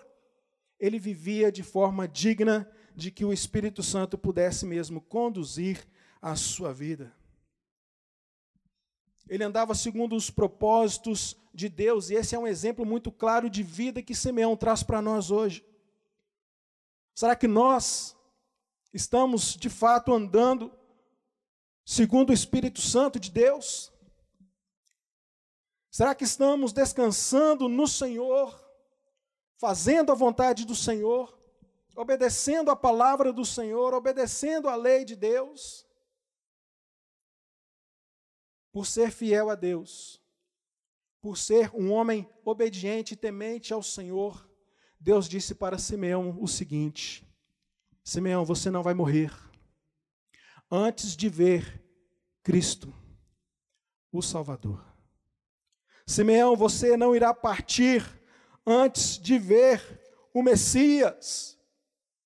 ele 0.78 0.98
vivia 0.98 1.50
de 1.50 1.62
forma 1.62 2.06
digna 2.06 2.70
de 2.94 3.10
que 3.10 3.24
o 3.24 3.32
Espírito 3.32 3.82
Santo 3.82 4.18
pudesse 4.18 4.66
mesmo 4.66 5.00
conduzir 5.00 5.88
a 6.20 6.36
sua 6.36 6.70
vida. 6.70 7.16
Ele 9.28 9.44
andava 9.44 9.74
segundo 9.74 10.16
os 10.16 10.30
propósitos 10.30 11.36
de 11.52 11.68
Deus, 11.68 12.08
e 12.08 12.14
esse 12.14 12.34
é 12.34 12.38
um 12.38 12.46
exemplo 12.46 12.86
muito 12.86 13.10
claro 13.10 13.50
de 13.50 13.62
vida 13.62 14.02
que 14.02 14.14
Simeão 14.14 14.56
traz 14.56 14.82
para 14.82 15.02
nós 15.02 15.30
hoje. 15.30 15.64
Será 17.14 17.34
que 17.34 17.48
nós 17.48 18.16
estamos 18.94 19.56
de 19.56 19.68
fato 19.68 20.14
andando 20.14 20.72
segundo 21.84 22.30
o 22.30 22.34
Espírito 22.34 22.80
Santo 22.80 23.18
de 23.18 23.30
Deus? 23.30 23.92
Será 25.90 26.14
que 26.14 26.22
estamos 26.22 26.72
descansando 26.72 27.68
no 27.68 27.88
Senhor, 27.88 28.56
fazendo 29.56 30.12
a 30.12 30.14
vontade 30.14 30.64
do 30.64 30.76
Senhor, 30.76 31.36
obedecendo 31.96 32.70
a 32.70 32.76
palavra 32.76 33.32
do 33.32 33.44
Senhor, 33.44 33.92
obedecendo 33.92 34.68
a 34.68 34.76
lei 34.76 35.04
de 35.04 35.16
Deus? 35.16 35.87
Por 38.72 38.86
ser 38.86 39.10
fiel 39.10 39.50
a 39.50 39.54
Deus, 39.54 40.20
por 41.20 41.36
ser 41.36 41.70
um 41.74 41.92
homem 41.92 42.28
obediente 42.44 43.14
e 43.14 43.16
temente 43.16 43.72
ao 43.72 43.82
Senhor, 43.82 44.48
Deus 45.00 45.28
disse 45.28 45.54
para 45.54 45.78
Simeão 45.78 46.36
o 46.40 46.46
seguinte: 46.46 47.26
Simeão, 48.04 48.44
você 48.44 48.70
não 48.70 48.82
vai 48.82 48.94
morrer 48.94 49.32
antes 50.70 51.16
de 51.16 51.28
ver 51.28 51.82
Cristo, 52.42 52.92
o 54.12 54.22
Salvador. 54.22 54.84
Simeão, 56.06 56.56
você 56.56 56.96
não 56.96 57.14
irá 57.14 57.34
partir 57.34 58.02
antes 58.66 59.18
de 59.18 59.38
ver 59.38 60.00
o 60.32 60.42
Messias, 60.42 61.58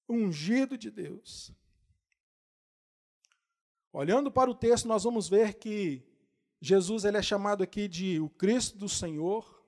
ungido 0.08 0.76
de 0.76 0.90
Deus. 0.90 1.52
Olhando 3.92 4.30
para 4.30 4.50
o 4.50 4.54
texto, 4.54 4.88
nós 4.88 5.04
vamos 5.04 5.28
ver 5.28 5.54
que 5.54 6.02
Jesus 6.64 7.04
ele 7.04 7.16
é 7.16 7.23
chamado 7.23 7.64
aqui 7.64 7.88
de 7.88 8.21
o 8.21 8.28
Cristo 8.28 8.78
do 8.78 8.88
Senhor, 8.88 9.61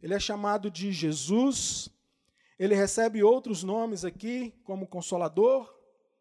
ele 0.00 0.14
é 0.14 0.20
chamado 0.20 0.70
de 0.70 0.92
Jesus, 0.92 1.90
ele 2.56 2.72
recebe 2.72 3.20
outros 3.20 3.64
nomes 3.64 4.04
aqui, 4.04 4.54
como 4.62 4.86
Consolador, 4.86 5.76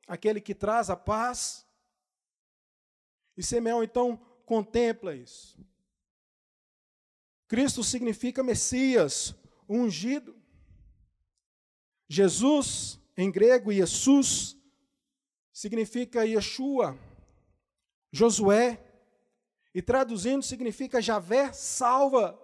aquele 0.08 0.42
que 0.42 0.56
traz 0.56 0.90
a 0.90 0.96
paz. 0.96 1.64
E 3.38 3.44
Simeão 3.44 3.84
então 3.84 4.18
contempla 4.48 5.16
isso. 5.16 5.64
Cristo 7.48 7.84
significa 7.84 8.42
Messias, 8.42 9.36
ungido. 9.70 10.36
Jesus, 12.08 13.00
em 13.16 13.32
grego, 13.32 13.72
Jesus, 13.72 14.58
significa 15.52 16.26
Yeshua, 16.26 16.98
Josué, 18.12 18.83
e 19.74 19.82
traduzindo 19.82 20.44
significa 20.44 21.02
Javé 21.02 21.52
salva. 21.52 22.40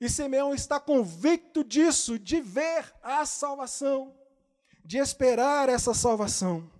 E 0.00 0.08
Simeão 0.08 0.54
está 0.54 0.78
convicto 0.78 1.64
disso, 1.64 2.18
de 2.18 2.40
ver 2.40 2.94
a 3.02 3.24
salvação, 3.24 4.14
de 4.84 4.98
esperar 4.98 5.68
essa 5.68 5.94
salvação. 5.94 6.70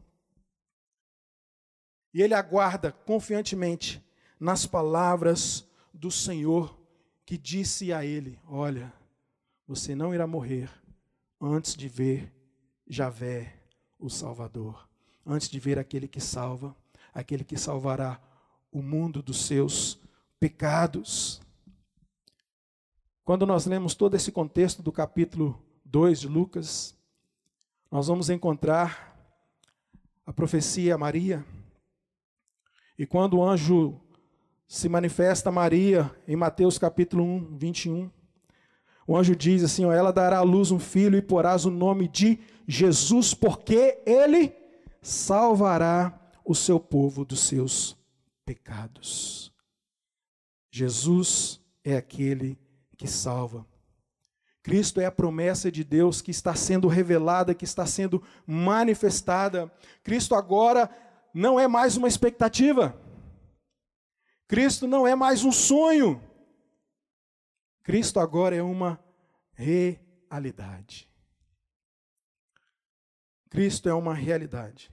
E 2.12 2.22
ele 2.22 2.34
aguarda 2.34 2.92
confiantemente 2.92 4.04
nas 4.38 4.66
palavras 4.66 5.66
do 5.92 6.10
Senhor 6.10 6.78
que 7.24 7.36
disse 7.36 7.92
a 7.92 8.04
ele: 8.04 8.38
Olha, 8.46 8.92
você 9.66 9.94
não 9.94 10.14
irá 10.14 10.26
morrer 10.26 10.70
antes 11.40 11.74
de 11.74 11.88
ver 11.88 12.32
Javé, 12.86 13.54
o 13.98 14.08
Salvador, 14.08 14.88
antes 15.26 15.48
de 15.48 15.58
ver 15.58 15.78
aquele 15.78 16.08
que 16.08 16.20
salva, 16.20 16.74
aquele 17.12 17.44
que 17.44 17.58
salvará 17.58 18.20
o 18.72 18.82
mundo 18.82 19.22
dos 19.22 19.44
seus 19.44 20.00
pecados. 20.38 21.40
Quando 23.24 23.46
nós 23.46 23.66
lemos 23.66 23.94
todo 23.94 24.14
esse 24.14 24.32
contexto 24.32 24.82
do 24.82 24.92
capítulo 24.92 25.62
2 25.84 26.20
de 26.20 26.28
Lucas, 26.28 26.96
nós 27.90 28.06
vamos 28.06 28.30
encontrar 28.30 29.16
a 30.26 30.32
profecia 30.32 30.94
a 30.94 30.98
Maria. 30.98 31.44
E 32.98 33.06
quando 33.06 33.38
o 33.38 33.44
anjo 33.44 34.00
se 34.68 34.86
manifesta 34.88 35.50
Maria 35.50 36.14
em 36.26 36.36
Mateus 36.36 36.76
capítulo 36.78 37.24
1, 37.24 37.56
21. 37.56 38.10
O 39.06 39.16
anjo 39.16 39.34
diz 39.34 39.64
assim: 39.64 39.86
ó, 39.86 39.92
Ela 39.92 40.12
dará 40.12 40.38
à 40.38 40.42
luz 40.42 40.70
um 40.70 40.78
filho 40.78 41.16
e 41.16 41.22
porás 41.22 41.64
o 41.64 41.70
nome 41.70 42.06
de 42.06 42.38
Jesus, 42.66 43.32
porque 43.32 44.02
ele 44.04 44.54
salvará 45.00 46.20
o 46.44 46.54
seu 46.54 46.78
povo 46.78 47.24
dos 47.24 47.40
seus 47.40 47.97
pecados. 48.48 49.52
Jesus 50.70 51.60
é 51.84 51.98
aquele 51.98 52.58
que 52.96 53.06
salva. 53.06 53.66
Cristo 54.62 55.02
é 55.02 55.04
a 55.04 55.12
promessa 55.12 55.70
de 55.70 55.84
Deus 55.84 56.22
que 56.22 56.30
está 56.30 56.54
sendo 56.54 56.88
revelada, 56.88 57.54
que 57.54 57.66
está 57.66 57.84
sendo 57.84 58.22
manifestada. 58.46 59.70
Cristo 60.02 60.34
agora 60.34 60.88
não 61.34 61.60
é 61.60 61.68
mais 61.68 61.98
uma 61.98 62.08
expectativa. 62.08 62.98
Cristo 64.46 64.86
não 64.86 65.06
é 65.06 65.14
mais 65.14 65.44
um 65.44 65.52
sonho. 65.52 66.18
Cristo 67.82 68.18
agora 68.18 68.56
é 68.56 68.62
uma 68.62 68.98
realidade. 69.52 71.06
Cristo 73.50 73.90
é 73.90 73.94
uma 73.94 74.14
realidade. 74.14 74.90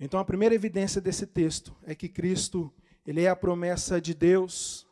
Então 0.00 0.18
a 0.18 0.24
primeira 0.24 0.54
evidência 0.54 0.98
desse 0.98 1.26
texto 1.26 1.76
é 1.82 1.94
que 1.94 2.08
Cristo, 2.08 2.72
ele 3.06 3.22
é 3.22 3.28
a 3.28 3.36
promessa 3.36 4.00
de 4.00 4.14
Deus. 4.14 4.86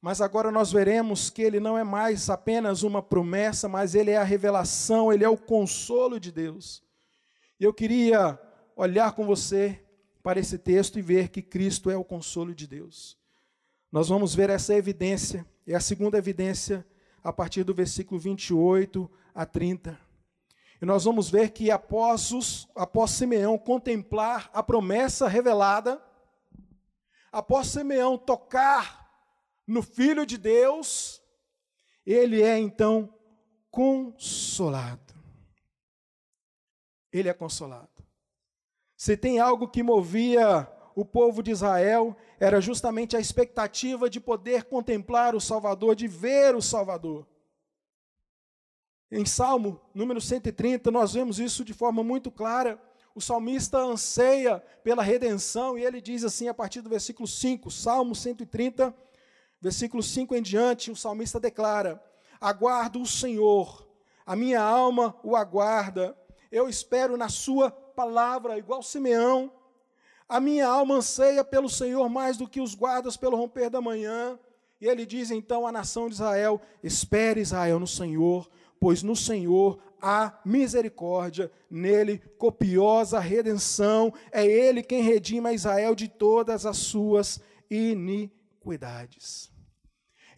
Mas 0.00 0.20
agora 0.20 0.52
nós 0.52 0.70
veremos 0.70 1.28
que 1.28 1.42
ele 1.42 1.58
não 1.58 1.76
é 1.76 1.82
mais 1.82 2.30
apenas 2.30 2.84
uma 2.84 3.02
promessa, 3.02 3.68
mas 3.68 3.96
ele 3.96 4.12
é 4.12 4.16
a 4.16 4.22
revelação, 4.22 5.12
ele 5.12 5.24
é 5.24 5.28
o 5.28 5.36
consolo 5.36 6.20
de 6.20 6.30
Deus. 6.30 6.80
E 7.58 7.64
eu 7.64 7.74
queria 7.74 8.38
olhar 8.76 9.12
com 9.12 9.26
você 9.26 9.84
para 10.22 10.38
esse 10.38 10.56
texto 10.56 10.98
e 10.98 11.02
ver 11.02 11.28
que 11.28 11.42
Cristo 11.42 11.90
é 11.90 11.96
o 11.96 12.04
consolo 12.04 12.54
de 12.54 12.68
Deus. 12.68 13.18
Nós 13.90 14.08
vamos 14.08 14.32
ver 14.32 14.48
essa 14.48 14.74
evidência, 14.74 15.44
é 15.66 15.74
a 15.74 15.80
segunda 15.80 16.16
evidência, 16.16 16.86
a 17.22 17.32
partir 17.32 17.64
do 17.64 17.74
versículo 17.74 18.18
28 18.20 19.10
a 19.34 19.44
30. 19.44 20.09
E 20.80 20.86
nós 20.86 21.04
vamos 21.04 21.30
ver 21.30 21.50
que 21.50 21.70
após, 21.70 22.32
os, 22.32 22.68
após 22.74 23.10
Simeão 23.10 23.58
contemplar 23.58 24.48
a 24.52 24.62
promessa 24.62 25.28
revelada, 25.28 26.02
após 27.30 27.66
Simeão 27.66 28.16
tocar 28.16 29.08
no 29.66 29.82
Filho 29.82 30.24
de 30.24 30.38
Deus, 30.38 31.22
ele 32.06 32.42
é 32.42 32.58
então 32.58 33.14
consolado. 33.70 35.14
Ele 37.12 37.28
é 37.28 37.34
consolado. 37.34 37.90
Se 38.96 39.16
tem 39.16 39.38
algo 39.38 39.68
que 39.68 39.82
movia 39.82 40.66
o 40.94 41.04
povo 41.04 41.42
de 41.42 41.50
Israel, 41.50 42.16
era 42.38 42.60
justamente 42.60 43.16
a 43.16 43.20
expectativa 43.20 44.08
de 44.08 44.18
poder 44.18 44.64
contemplar 44.64 45.34
o 45.34 45.40
Salvador, 45.40 45.94
de 45.94 46.08
ver 46.08 46.54
o 46.54 46.62
Salvador. 46.62 47.26
Em 49.12 49.26
Salmo 49.26 49.80
número 49.92 50.20
130, 50.20 50.88
nós 50.90 51.14
vemos 51.14 51.40
isso 51.40 51.64
de 51.64 51.74
forma 51.74 52.04
muito 52.04 52.30
clara. 52.30 52.80
O 53.12 53.20
salmista 53.20 53.78
anseia 53.78 54.60
pela 54.84 55.02
redenção 55.02 55.76
e 55.76 55.84
ele 55.84 56.00
diz 56.00 56.22
assim 56.22 56.46
a 56.46 56.54
partir 56.54 56.80
do 56.80 56.88
versículo 56.88 57.26
5, 57.26 57.68
Salmo 57.72 58.14
130, 58.14 58.94
versículo 59.60 60.00
5 60.00 60.36
em 60.36 60.42
diante, 60.42 60.92
o 60.92 60.96
salmista 60.96 61.40
declara: 61.40 62.00
Aguardo 62.40 63.02
o 63.02 63.06
Senhor, 63.06 63.84
a 64.24 64.36
minha 64.36 64.62
alma 64.62 65.16
o 65.24 65.34
aguarda, 65.34 66.16
eu 66.52 66.68
espero 66.68 67.16
na 67.16 67.28
sua 67.28 67.68
palavra, 67.70 68.58
igual 68.58 68.80
Simeão. 68.80 69.52
A 70.28 70.38
minha 70.38 70.68
alma 70.68 70.94
anseia 70.94 71.42
pelo 71.42 71.68
Senhor 71.68 72.08
mais 72.08 72.36
do 72.36 72.48
que 72.48 72.60
os 72.60 72.76
guardas 72.76 73.16
pelo 73.16 73.36
romper 73.36 73.70
da 73.70 73.80
manhã. 73.80 74.38
E 74.80 74.86
ele 74.86 75.04
diz 75.04 75.32
então 75.32 75.66
à 75.66 75.72
nação 75.72 76.08
de 76.08 76.14
Israel: 76.14 76.60
Espere 76.82 77.40
Israel 77.40 77.80
no 77.80 77.88
Senhor, 77.88 78.48
pois 78.80 79.02
no 79.02 79.14
Senhor 79.14 79.78
há 80.00 80.40
misericórdia, 80.44 81.52
nele 81.70 82.18
copiosa 82.38 83.20
redenção. 83.20 84.12
É 84.32 84.44
ele 84.44 84.82
quem 84.82 85.02
redima 85.02 85.52
Israel 85.52 85.94
de 85.94 86.08
todas 86.08 86.64
as 86.64 86.78
suas 86.78 87.40
iniquidades. 87.70 89.52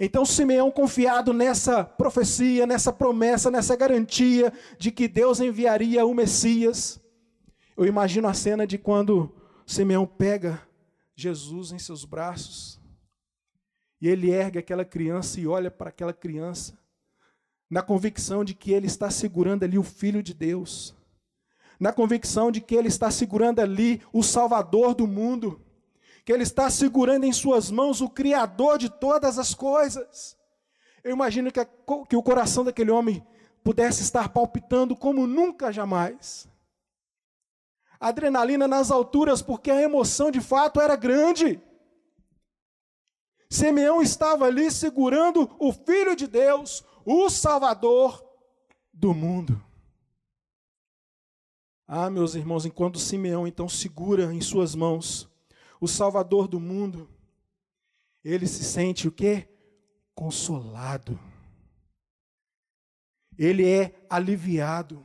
Então 0.00 0.24
Simeão, 0.24 0.70
confiado 0.70 1.32
nessa 1.32 1.84
profecia, 1.84 2.66
nessa 2.66 2.92
promessa, 2.92 3.50
nessa 3.50 3.76
garantia 3.76 4.52
de 4.76 4.90
que 4.90 5.06
Deus 5.06 5.38
enviaria 5.38 6.04
o 6.04 6.12
Messias, 6.12 7.00
eu 7.76 7.86
imagino 7.86 8.26
a 8.26 8.34
cena 8.34 8.66
de 8.66 8.76
quando 8.76 9.32
Simeão 9.64 10.04
pega 10.04 10.60
Jesus 11.14 11.70
em 11.70 11.78
seus 11.78 12.04
braços 12.04 12.80
e 14.00 14.08
ele 14.08 14.30
ergue 14.30 14.58
aquela 14.58 14.84
criança 14.84 15.38
e 15.38 15.46
olha 15.46 15.70
para 15.70 15.90
aquela 15.90 16.12
criança 16.12 16.81
na 17.72 17.80
convicção 17.80 18.44
de 18.44 18.52
que 18.52 18.70
ele 18.70 18.86
está 18.86 19.10
segurando 19.10 19.64
ali 19.64 19.78
o 19.78 19.82
Filho 19.82 20.22
de 20.22 20.34
Deus, 20.34 20.94
na 21.80 21.90
convicção 21.90 22.52
de 22.52 22.60
que 22.60 22.74
ele 22.74 22.88
está 22.88 23.10
segurando 23.10 23.60
ali 23.60 24.02
o 24.12 24.22
Salvador 24.22 24.94
do 24.94 25.06
mundo, 25.06 25.58
que 26.22 26.30
ele 26.30 26.42
está 26.42 26.68
segurando 26.68 27.24
em 27.24 27.32
suas 27.32 27.70
mãos 27.70 28.02
o 28.02 28.10
Criador 28.10 28.76
de 28.76 28.90
todas 28.90 29.38
as 29.38 29.54
coisas. 29.54 30.36
Eu 31.02 31.12
imagino 31.12 31.50
que, 31.50 31.60
a, 31.60 31.64
que 31.64 32.14
o 32.14 32.22
coração 32.22 32.62
daquele 32.62 32.90
homem 32.90 33.26
pudesse 33.64 34.02
estar 34.02 34.28
palpitando 34.28 34.94
como 34.94 35.26
nunca 35.26 35.72
jamais. 35.72 36.46
Adrenalina 37.98 38.68
nas 38.68 38.90
alturas, 38.90 39.40
porque 39.40 39.70
a 39.70 39.80
emoção 39.80 40.30
de 40.30 40.42
fato 40.42 40.78
era 40.78 40.94
grande. 40.94 41.58
Simeão 43.48 44.02
estava 44.02 44.44
ali 44.44 44.70
segurando 44.70 45.50
o 45.58 45.72
Filho 45.72 46.14
de 46.14 46.26
Deus, 46.26 46.84
o 47.04 47.28
Salvador 47.28 48.24
do 48.92 49.14
mundo. 49.14 49.62
Ah, 51.86 52.08
meus 52.08 52.34
irmãos, 52.34 52.64
enquanto 52.64 52.98
Simeão 52.98 53.46
então 53.46 53.68
segura 53.68 54.32
em 54.32 54.40
suas 54.40 54.74
mãos 54.74 55.28
o 55.80 55.88
Salvador 55.88 56.46
do 56.46 56.60
mundo, 56.60 57.08
ele 58.24 58.46
se 58.46 58.64
sente 58.64 59.08
o 59.08 59.12
quê? 59.12 59.48
Consolado. 60.14 61.18
Ele 63.36 63.68
é 63.68 64.06
aliviado. 64.08 65.04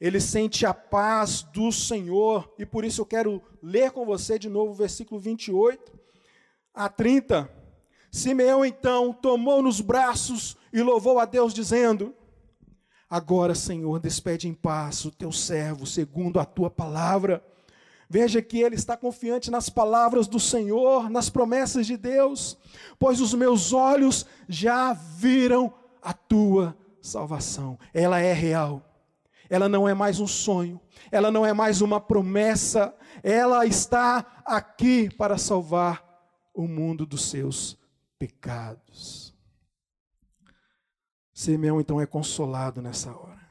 Ele 0.00 0.20
sente 0.20 0.64
a 0.64 0.72
paz 0.72 1.42
do 1.42 1.70
Senhor, 1.72 2.54
e 2.58 2.64
por 2.64 2.84
isso 2.84 3.00
eu 3.00 3.06
quero 3.06 3.42
ler 3.62 3.90
com 3.90 4.06
você 4.06 4.38
de 4.38 4.48
novo 4.48 4.70
o 4.70 4.74
versículo 4.74 5.20
28 5.20 5.98
a 6.72 6.88
30. 6.88 7.50
Simeão 8.10 8.64
então 8.64 9.12
tomou 9.12 9.62
nos 9.62 9.80
braços 9.80 10.56
e 10.72 10.82
louvou 10.82 11.18
a 11.18 11.24
Deus, 11.24 11.52
dizendo: 11.54 12.14
Agora, 13.08 13.54
Senhor, 13.54 13.98
despede 13.98 14.48
em 14.48 14.54
paz 14.54 15.04
o 15.04 15.10
teu 15.10 15.32
servo, 15.32 15.86
segundo 15.86 16.38
a 16.38 16.44
tua 16.44 16.70
palavra. 16.70 17.42
Veja 18.10 18.40
que 18.40 18.58
ele 18.60 18.74
está 18.74 18.96
confiante 18.96 19.50
nas 19.50 19.68
palavras 19.68 20.26
do 20.26 20.40
Senhor, 20.40 21.10
nas 21.10 21.28
promessas 21.28 21.86
de 21.86 21.96
Deus, 21.96 22.56
pois 22.98 23.20
os 23.20 23.34
meus 23.34 23.72
olhos 23.72 24.24
já 24.48 24.94
viram 24.94 25.72
a 26.02 26.14
tua 26.14 26.76
salvação. 27.02 27.78
Ela 27.92 28.20
é 28.20 28.32
real. 28.32 28.82
Ela 29.50 29.68
não 29.68 29.88
é 29.88 29.94
mais 29.94 30.20
um 30.20 30.26
sonho, 30.26 30.78
ela 31.10 31.30
não 31.30 31.44
é 31.44 31.54
mais 31.54 31.80
uma 31.80 31.98
promessa, 31.98 32.94
ela 33.22 33.64
está 33.64 34.42
aqui 34.44 35.08
para 35.08 35.38
salvar 35.38 36.04
o 36.52 36.68
mundo 36.68 37.06
dos 37.06 37.30
seus 37.30 37.78
pecados. 38.18 39.27
Simeão 41.38 41.80
então 41.80 42.00
é 42.00 42.04
consolado 42.04 42.82
nessa 42.82 43.16
hora. 43.16 43.48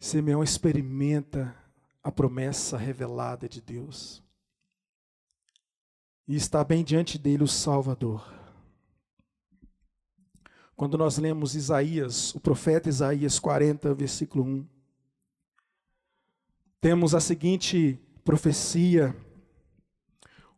Simeão 0.00 0.42
experimenta 0.42 1.56
a 2.02 2.10
promessa 2.10 2.76
revelada 2.76 3.48
de 3.48 3.60
Deus. 3.60 4.20
E 6.26 6.34
está 6.34 6.64
bem 6.64 6.82
diante 6.82 7.16
dele 7.16 7.44
o 7.44 7.46
Salvador. 7.46 8.34
Quando 10.74 10.98
nós 10.98 11.16
lemos 11.16 11.54
Isaías, 11.54 12.34
o 12.34 12.40
profeta 12.40 12.88
Isaías 12.88 13.38
40, 13.38 13.94
versículo 13.94 14.42
1, 14.42 14.68
temos 16.80 17.14
a 17.14 17.20
seguinte 17.20 17.96
profecia: 18.24 19.16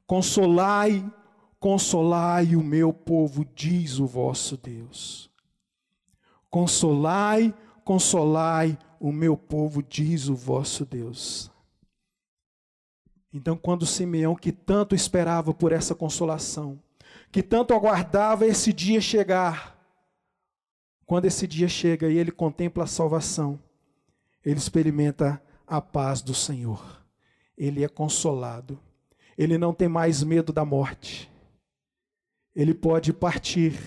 Consolai, 0.06 1.04
consolai 1.66 2.54
o 2.54 2.62
meu 2.62 2.92
povo, 2.92 3.44
diz 3.52 3.98
o 3.98 4.06
vosso 4.06 4.56
Deus. 4.56 5.28
Consolai, 6.48 7.52
consolai 7.84 8.78
o 9.00 9.10
meu 9.10 9.36
povo, 9.36 9.82
diz 9.82 10.28
o 10.28 10.36
vosso 10.36 10.86
Deus. 10.86 11.50
Então, 13.32 13.56
quando 13.56 13.84
Simeão, 13.84 14.36
que 14.36 14.52
tanto 14.52 14.94
esperava 14.94 15.52
por 15.52 15.72
essa 15.72 15.92
consolação, 15.92 16.80
que 17.32 17.42
tanto 17.42 17.74
aguardava 17.74 18.46
esse 18.46 18.72
dia 18.72 19.00
chegar, 19.00 19.76
quando 21.04 21.24
esse 21.24 21.48
dia 21.48 21.66
chega 21.66 22.08
e 22.08 22.16
ele 22.16 22.30
contempla 22.30 22.84
a 22.84 22.86
salvação, 22.86 23.58
ele 24.44 24.58
experimenta 24.58 25.42
a 25.66 25.80
paz 25.80 26.22
do 26.22 26.32
Senhor 26.32 27.04
ele 27.56 27.82
é 27.82 27.88
consolado. 27.88 28.78
Ele 29.36 29.56
não 29.56 29.72
tem 29.72 29.88
mais 29.88 30.22
medo 30.22 30.52
da 30.52 30.64
morte. 30.64 31.30
Ele 32.56 32.72
pode 32.72 33.12
partir, 33.12 33.78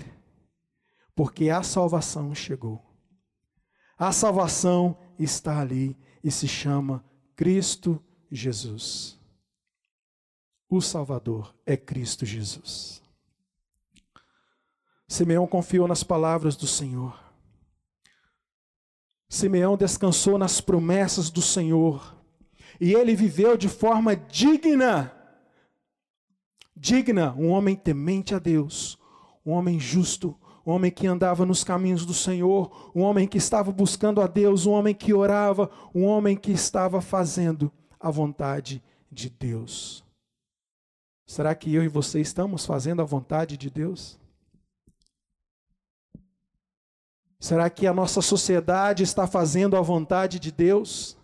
porque 1.15 1.49
a 1.49 1.63
salvação 1.63 2.35
chegou. 2.35 2.79
A 3.97 4.11
salvação 4.11 4.95
está 5.17 5.59
ali 5.59 5.97
e 6.23 6.29
se 6.29 6.47
chama 6.47 7.03
Cristo 7.35 7.99
Jesus. 8.31 9.19
O 10.69 10.79
Salvador 10.81 11.55
é 11.65 11.75
Cristo 11.75 12.27
Jesus. 12.27 13.01
Simeão 15.07 15.47
confiou 15.47 15.87
nas 15.87 16.03
palavras 16.03 16.55
do 16.55 16.67
Senhor. 16.67 17.19
Simeão 19.27 19.75
descansou 19.75 20.37
nas 20.37 20.61
promessas 20.61 21.31
do 21.31 21.41
Senhor 21.41 22.15
e 22.79 22.93
ele 22.93 23.15
viveu 23.15 23.57
de 23.57 23.67
forma 23.67 24.15
digna. 24.15 25.18
Digna, 26.81 27.35
um 27.37 27.49
homem 27.49 27.75
temente 27.75 28.33
a 28.33 28.39
Deus, 28.39 28.97
um 29.45 29.51
homem 29.51 29.77
justo, 29.77 30.33
um 30.65 30.71
homem 30.71 30.89
que 30.89 31.05
andava 31.05 31.45
nos 31.45 31.61
caminhos 31.61 32.05
do 32.05 32.13
Senhor, 32.13 32.91
um 32.95 33.01
homem 33.01 33.27
que 33.27 33.37
estava 33.37 33.69
buscando 33.69 34.21
a 34.21 34.27
Deus, 34.27 34.65
um 34.65 34.71
homem 34.71 34.95
que 34.95 35.13
orava, 35.13 35.69
um 35.93 36.05
homem 36.05 36.37
que 36.37 36.53
estava 36.53 37.01
fazendo 37.01 37.69
a 37.99 38.09
vontade 38.09 38.81
de 39.11 39.29
Deus. 39.29 40.05
Será 41.27 41.53
que 41.53 41.75
eu 41.75 41.83
e 41.83 41.89
você 41.89 42.21
estamos 42.21 42.65
fazendo 42.65 43.01
a 43.01 43.05
vontade 43.05 43.57
de 43.57 43.69
Deus? 43.69 44.17
Será 47.41 47.69
que 47.69 47.85
a 47.85 47.93
nossa 47.93 48.21
sociedade 48.21 49.03
está 49.03 49.27
fazendo 49.27 49.75
a 49.75 49.81
vontade 49.81 50.39
de 50.39 50.49
Deus? 50.49 51.18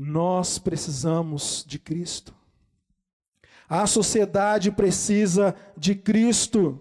Nós 0.00 0.60
precisamos 0.60 1.64
de 1.66 1.76
Cristo. 1.76 2.32
A 3.68 3.84
sociedade 3.84 4.70
precisa 4.70 5.56
de 5.76 5.96
Cristo. 5.96 6.80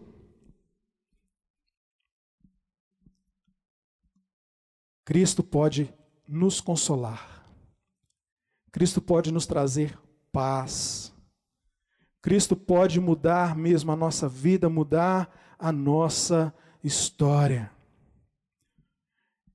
Cristo 5.03 5.41
pode 5.41 5.91
nos 6.27 6.61
consolar. 6.61 7.43
Cristo 8.71 9.01
pode 9.01 9.31
nos 9.31 9.47
trazer 9.47 9.97
paz. 10.31 11.11
Cristo 12.21 12.55
pode 12.55 12.99
mudar 12.99 13.55
mesmo 13.55 13.91
a 13.91 13.95
nossa 13.95 14.29
vida, 14.29 14.69
mudar 14.69 15.55
a 15.57 15.71
nossa 15.71 16.53
história. 16.83 17.71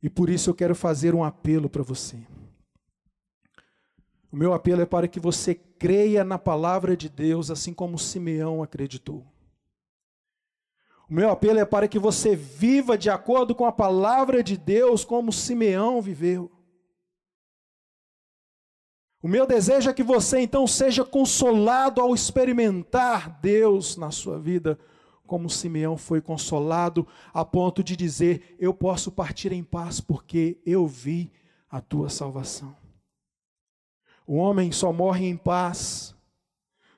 E 0.02 0.10
por 0.10 0.28
isso 0.28 0.50
eu 0.50 0.54
quero 0.54 0.74
fazer 0.74 1.14
um 1.14 1.22
apelo 1.22 1.70
para 1.70 1.84
você. 1.84 2.26
O 4.32 4.36
meu 4.36 4.54
apelo 4.54 4.80
é 4.80 4.86
para 4.86 5.06
que 5.06 5.20
você 5.20 5.54
creia 5.54 6.24
na 6.24 6.38
palavra 6.38 6.96
de 6.96 7.10
Deus, 7.10 7.50
assim 7.50 7.74
como 7.74 7.98
Simeão 7.98 8.62
acreditou. 8.62 9.26
O 11.06 11.12
meu 11.12 11.28
apelo 11.28 11.58
é 11.58 11.66
para 11.66 11.86
que 11.86 11.98
você 11.98 12.34
viva 12.34 12.96
de 12.96 13.10
acordo 13.10 13.54
com 13.54 13.66
a 13.66 13.72
palavra 13.72 14.42
de 14.42 14.56
Deus, 14.56 15.04
como 15.04 15.30
Simeão 15.30 16.00
viveu. 16.00 16.50
O 19.22 19.28
meu 19.28 19.46
desejo 19.46 19.90
é 19.90 19.92
que 19.92 20.02
você 20.02 20.40
então 20.40 20.66
seja 20.66 21.04
consolado 21.04 22.00
ao 22.00 22.14
experimentar 22.14 23.38
Deus 23.42 23.98
na 23.98 24.10
sua 24.10 24.38
vida, 24.38 24.78
como 25.26 25.50
Simeão 25.50 25.98
foi 25.98 26.22
consolado 26.22 27.06
a 27.34 27.44
ponto 27.44 27.84
de 27.84 27.94
dizer: 27.94 28.56
Eu 28.58 28.72
posso 28.72 29.12
partir 29.12 29.52
em 29.52 29.62
paz 29.62 30.00
porque 30.00 30.58
eu 30.64 30.86
vi 30.86 31.30
a 31.70 31.82
tua 31.82 32.08
salvação. 32.08 32.81
O 34.32 34.36
homem 34.36 34.72
só 34.72 34.90
morre 34.94 35.26
em 35.26 35.36
paz 35.36 36.14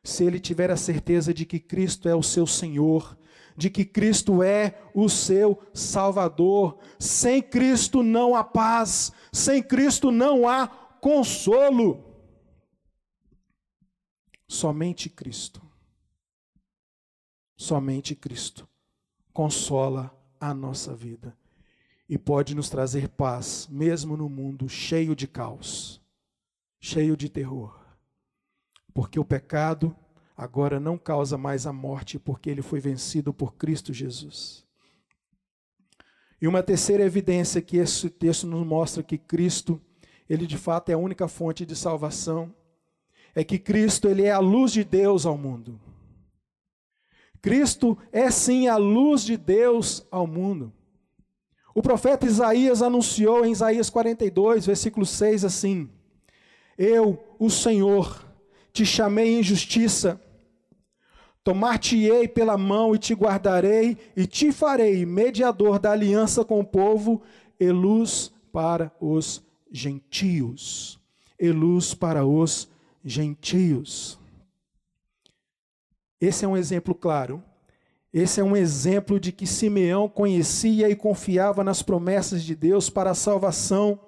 se 0.04 0.22
ele 0.22 0.38
tiver 0.38 0.70
a 0.70 0.76
certeza 0.76 1.34
de 1.34 1.44
que 1.44 1.58
Cristo 1.58 2.08
é 2.08 2.14
o 2.14 2.22
seu 2.22 2.46
Senhor, 2.46 3.18
de 3.56 3.68
que 3.68 3.84
Cristo 3.84 4.40
é 4.40 4.80
o 4.94 5.08
seu 5.08 5.60
Salvador. 5.74 6.78
Sem 6.96 7.42
Cristo 7.42 8.04
não 8.04 8.36
há 8.36 8.44
paz, 8.44 9.10
sem 9.32 9.60
Cristo 9.60 10.12
não 10.12 10.46
há 10.48 10.68
consolo. 10.68 12.04
Somente 14.46 15.10
Cristo, 15.10 15.60
somente 17.56 18.14
Cristo 18.14 18.68
consola 19.32 20.16
a 20.38 20.54
nossa 20.54 20.94
vida 20.94 21.36
e 22.08 22.16
pode 22.16 22.54
nos 22.54 22.68
trazer 22.68 23.08
paz, 23.08 23.66
mesmo 23.68 24.16
no 24.16 24.28
mundo 24.28 24.68
cheio 24.68 25.16
de 25.16 25.26
caos 25.26 26.03
cheio 26.84 27.16
de 27.16 27.30
terror. 27.30 27.80
Porque 28.92 29.18
o 29.18 29.24
pecado, 29.24 29.96
agora 30.36 30.78
não 30.78 30.98
causa 30.98 31.38
mais 31.38 31.66
a 31.66 31.72
morte, 31.72 32.18
porque 32.18 32.50
ele 32.50 32.60
foi 32.60 32.78
vencido 32.78 33.32
por 33.32 33.54
Cristo 33.54 33.90
Jesus. 33.90 34.66
E 36.42 36.46
uma 36.46 36.62
terceira 36.62 37.02
evidência 37.02 37.62
que 37.62 37.78
esse 37.78 38.10
texto 38.10 38.46
nos 38.46 38.66
mostra 38.66 39.02
que 39.02 39.16
Cristo, 39.16 39.80
ele 40.28 40.46
de 40.46 40.58
fato 40.58 40.90
é 40.90 40.92
a 40.92 40.98
única 40.98 41.26
fonte 41.26 41.64
de 41.64 41.74
salvação, 41.74 42.54
é 43.34 43.42
que 43.42 43.58
Cristo, 43.58 44.06
ele 44.06 44.24
é 44.24 44.30
a 44.30 44.38
luz 44.38 44.70
de 44.70 44.84
Deus 44.84 45.24
ao 45.24 45.38
mundo. 45.38 45.80
Cristo 47.40 47.96
é 48.12 48.30
sim 48.30 48.68
a 48.68 48.76
luz 48.76 49.24
de 49.24 49.38
Deus 49.38 50.06
ao 50.10 50.26
mundo. 50.26 50.70
O 51.74 51.80
profeta 51.80 52.26
Isaías 52.26 52.82
anunciou 52.82 53.44
em 53.44 53.52
Isaías 53.52 53.88
42, 53.88 54.66
versículo 54.66 55.06
6 55.06 55.46
assim: 55.46 55.90
Eu, 56.78 57.22
o 57.38 57.48
Senhor, 57.50 58.24
te 58.72 58.84
chamei 58.84 59.38
em 59.38 59.42
justiça, 59.42 60.20
tomar-te-ei 61.44 62.26
pela 62.26 62.56
mão 62.56 62.94
e 62.94 62.98
te 62.98 63.14
guardarei, 63.14 63.96
e 64.16 64.26
te 64.26 64.50
farei 64.50 65.04
mediador 65.06 65.78
da 65.78 65.92
aliança 65.92 66.44
com 66.44 66.60
o 66.60 66.64
povo 66.64 67.22
e 67.60 67.70
luz 67.70 68.32
para 68.52 68.90
os 69.00 69.42
gentios. 69.70 70.98
E 71.38 71.50
luz 71.50 71.94
para 71.94 72.24
os 72.24 72.68
gentios. 73.04 74.18
Esse 76.20 76.44
é 76.44 76.48
um 76.48 76.56
exemplo 76.56 76.94
claro. 76.94 77.42
Esse 78.12 78.40
é 78.40 78.44
um 78.44 78.56
exemplo 78.56 79.18
de 79.18 79.32
que 79.32 79.46
Simeão 79.46 80.08
conhecia 80.08 80.88
e 80.88 80.94
confiava 80.94 81.64
nas 81.64 81.82
promessas 81.82 82.44
de 82.44 82.54
Deus 82.54 82.88
para 82.88 83.10
a 83.10 83.14
salvação. 83.14 83.98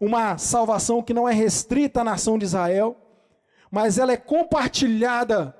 Uma 0.00 0.38
salvação 0.38 1.02
que 1.02 1.14
não 1.14 1.28
é 1.28 1.32
restrita 1.32 2.00
à 2.00 2.04
nação 2.04 2.38
de 2.38 2.44
Israel, 2.44 2.96
mas 3.70 3.98
ela 3.98 4.12
é 4.12 4.16
compartilhada 4.16 5.56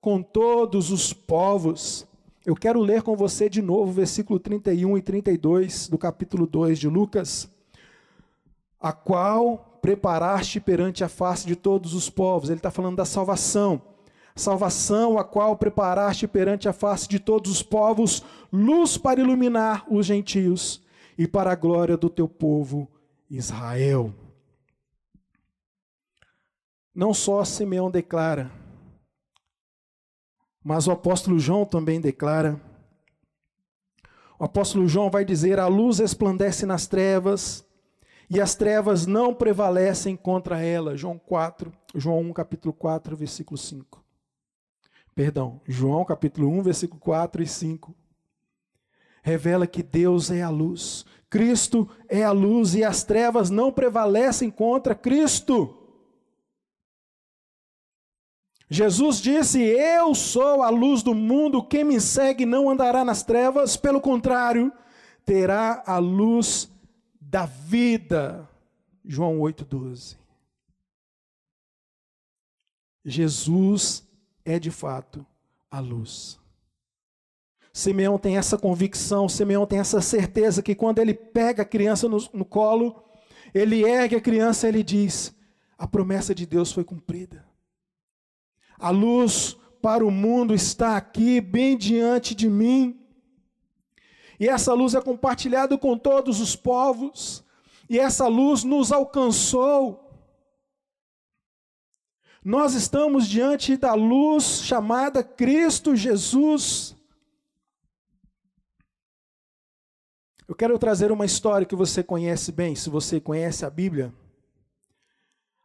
com 0.00 0.22
todos 0.22 0.90
os 0.90 1.12
povos. 1.12 2.06
Eu 2.44 2.54
quero 2.54 2.80
ler 2.80 3.02
com 3.02 3.16
você 3.16 3.48
de 3.48 3.62
novo 3.62 3.90
o 3.90 3.94
versículo 3.94 4.38
31 4.38 4.98
e 4.98 5.02
32 5.02 5.88
do 5.88 5.96
capítulo 5.96 6.46
2 6.46 6.78
de 6.78 6.88
Lucas. 6.88 7.48
A 8.80 8.92
qual 8.92 9.78
preparaste 9.80 10.60
perante 10.60 11.02
a 11.04 11.08
face 11.08 11.46
de 11.46 11.56
todos 11.56 11.94
os 11.94 12.10
povos. 12.10 12.50
Ele 12.50 12.58
está 12.58 12.70
falando 12.70 12.96
da 12.96 13.04
salvação 13.04 13.80
salvação 14.34 15.18
a 15.18 15.24
qual 15.24 15.56
preparaste 15.56 16.26
perante 16.26 16.68
a 16.68 16.72
face 16.72 17.08
de 17.08 17.18
todos 17.18 17.50
os 17.50 17.62
povos, 17.62 18.22
luz 18.52 18.96
para 18.96 19.20
iluminar 19.20 19.84
os 19.90 20.06
gentios 20.06 20.82
e 21.18 21.26
para 21.26 21.52
a 21.52 21.54
glória 21.54 21.96
do 21.96 22.08
teu 22.08 22.26
povo 22.28 22.88
Israel. 23.36 24.12
Não 26.94 27.14
só 27.14 27.42
Simeão 27.44 27.90
declara, 27.90 28.52
mas 30.62 30.86
o 30.86 30.92
apóstolo 30.92 31.38
João 31.38 31.64
também 31.64 31.98
declara. 31.98 32.60
O 34.38 34.44
apóstolo 34.44 34.86
João 34.86 35.10
vai 35.10 35.24
dizer: 35.24 35.58
a 35.58 35.66
luz 35.66 35.98
resplandece 35.98 36.66
nas 36.66 36.86
trevas, 36.86 37.64
e 38.28 38.38
as 38.38 38.54
trevas 38.54 39.06
não 39.06 39.34
prevalecem 39.34 40.14
contra 40.14 40.62
ela. 40.62 40.94
João 40.94 41.18
4, 41.18 41.72
João 41.94 42.20
1, 42.20 42.32
capítulo 42.34 42.74
4, 42.74 43.16
versículo 43.16 43.56
5. 43.56 44.04
Perdão, 45.14 45.60
João 45.66 46.04
capítulo 46.04 46.48
1, 46.50 46.62
versículo 46.62 47.00
4 47.00 47.42
e 47.42 47.46
5. 47.46 47.96
Revela 49.22 49.66
que 49.66 49.82
Deus 49.82 50.30
é 50.30 50.42
a 50.42 50.50
luz, 50.50 51.06
Cristo 51.32 51.88
é 52.10 52.22
a 52.22 52.30
luz 52.30 52.74
e 52.74 52.84
as 52.84 53.04
trevas 53.04 53.48
não 53.48 53.72
prevalecem 53.72 54.50
contra 54.50 54.94
Cristo. 54.94 55.74
Jesus 58.68 59.16
disse: 59.16 59.58
Eu 59.62 60.14
sou 60.14 60.62
a 60.62 60.68
luz 60.68 61.02
do 61.02 61.14
mundo, 61.14 61.64
quem 61.64 61.84
me 61.84 61.98
segue 62.02 62.44
não 62.44 62.68
andará 62.68 63.02
nas 63.02 63.22
trevas, 63.22 63.78
pelo 63.78 63.98
contrário, 63.98 64.70
terá 65.24 65.82
a 65.86 65.96
luz 65.96 66.70
da 67.18 67.46
vida. 67.46 68.46
João 69.02 69.38
8,12. 69.38 70.18
Jesus 73.06 74.06
é 74.44 74.58
de 74.58 74.70
fato 74.70 75.24
a 75.70 75.80
luz. 75.80 76.41
Simeão 77.72 78.18
tem 78.18 78.36
essa 78.36 78.58
convicção, 78.58 79.28
Simeão 79.28 79.66
tem 79.66 79.78
essa 79.78 80.00
certeza 80.00 80.62
que 80.62 80.74
quando 80.74 80.98
ele 80.98 81.14
pega 81.14 81.62
a 81.62 81.66
criança 81.66 82.08
no, 82.08 82.18
no 82.34 82.44
colo, 82.44 83.02
ele 83.54 83.82
ergue 83.82 84.16
a 84.16 84.20
criança 84.20 84.66
e 84.66 84.68
ele 84.68 84.82
diz: 84.82 85.34
a 85.78 85.86
promessa 85.86 86.34
de 86.34 86.44
Deus 86.44 86.70
foi 86.70 86.84
cumprida. 86.84 87.46
A 88.78 88.90
luz 88.90 89.56
para 89.80 90.04
o 90.04 90.10
mundo 90.10 90.54
está 90.54 90.96
aqui, 90.96 91.40
bem 91.40 91.76
diante 91.76 92.34
de 92.34 92.48
mim. 92.48 93.00
E 94.38 94.48
essa 94.48 94.74
luz 94.74 94.94
é 94.94 95.00
compartilhada 95.00 95.78
com 95.78 95.96
todos 95.96 96.40
os 96.40 96.54
povos, 96.54 97.44
e 97.88 97.98
essa 97.98 98.26
luz 98.26 98.64
nos 98.64 98.92
alcançou. 98.92 100.10
Nós 102.44 102.74
estamos 102.74 103.28
diante 103.28 103.76
da 103.76 103.94
luz 103.94 104.62
chamada 104.62 105.22
Cristo 105.22 105.94
Jesus. 105.94 106.91
Eu 110.48 110.54
quero 110.56 110.78
trazer 110.78 111.12
uma 111.12 111.24
história 111.24 111.66
que 111.66 111.76
você 111.76 112.02
conhece 112.02 112.50
bem, 112.50 112.74
se 112.74 112.90
você 112.90 113.20
conhece 113.20 113.64
a 113.64 113.70
Bíblia. 113.70 114.12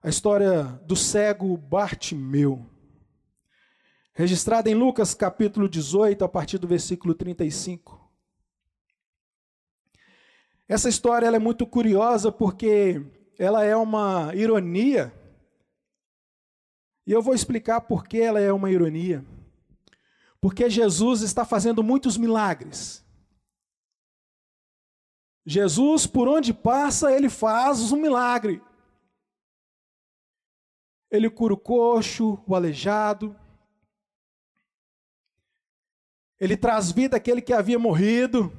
A 0.04 0.10
história 0.10 0.64
do 0.86 0.96
cego 0.96 1.58
Bartimeu. 1.58 2.66
Registrada 4.14 4.70
em 4.70 4.76
Lucas 4.76 5.14
capítulo 5.14 5.68
18, 5.68 6.24
a 6.24 6.30
partir 6.30 6.58
do 6.58 6.68
versículo 6.68 7.14
35. 7.14 8.08
Essa 10.68 10.90
história 10.90 11.28
é 11.28 11.40
muito 11.40 11.66
curiosa 11.66 12.32
porque 12.32 13.02
ela 13.40 13.64
é 13.64 13.76
uma 13.76 14.32
ironia 14.36 15.14
e 17.06 17.12
eu 17.14 17.22
vou 17.22 17.34
explicar 17.34 17.82
por 17.82 18.06
que 18.06 18.20
ela 18.20 18.40
é 18.40 18.52
uma 18.52 18.70
ironia. 18.70 19.26
Porque 20.42 20.70
Jesus 20.70 21.22
está 21.22 21.46
fazendo 21.46 21.82
muitos 21.82 22.18
milagres. 22.18 23.07
Jesus, 25.50 26.06
por 26.06 26.28
onde 26.28 26.54
passa, 26.54 27.10
ele 27.10 27.30
faz 27.30 27.94
um 27.94 27.96
milagre. 27.96 28.62
Ele 31.10 31.30
cura 31.30 31.54
o 31.54 31.58
coxo, 31.58 32.38
o 32.46 32.54
aleijado. 32.54 33.34
Ele 36.38 36.58
traz 36.58 36.92
vida 36.92 37.16
àquele 37.16 37.42
que 37.42 37.54
havia 37.54 37.80
morrido. 37.80 38.52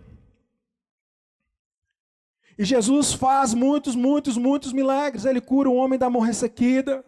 E 2.56 2.64
Jesus 2.64 3.12
faz 3.12 3.52
muitos, 3.52 3.94
muitos, 3.94 4.38
muitos 4.38 4.72
milagres. 4.72 5.26
Ele 5.26 5.42
cura 5.42 5.68
o 5.68 5.74
homem 5.74 5.98
da 5.98 6.08
mão 6.08 6.22
ressequida. 6.22 7.04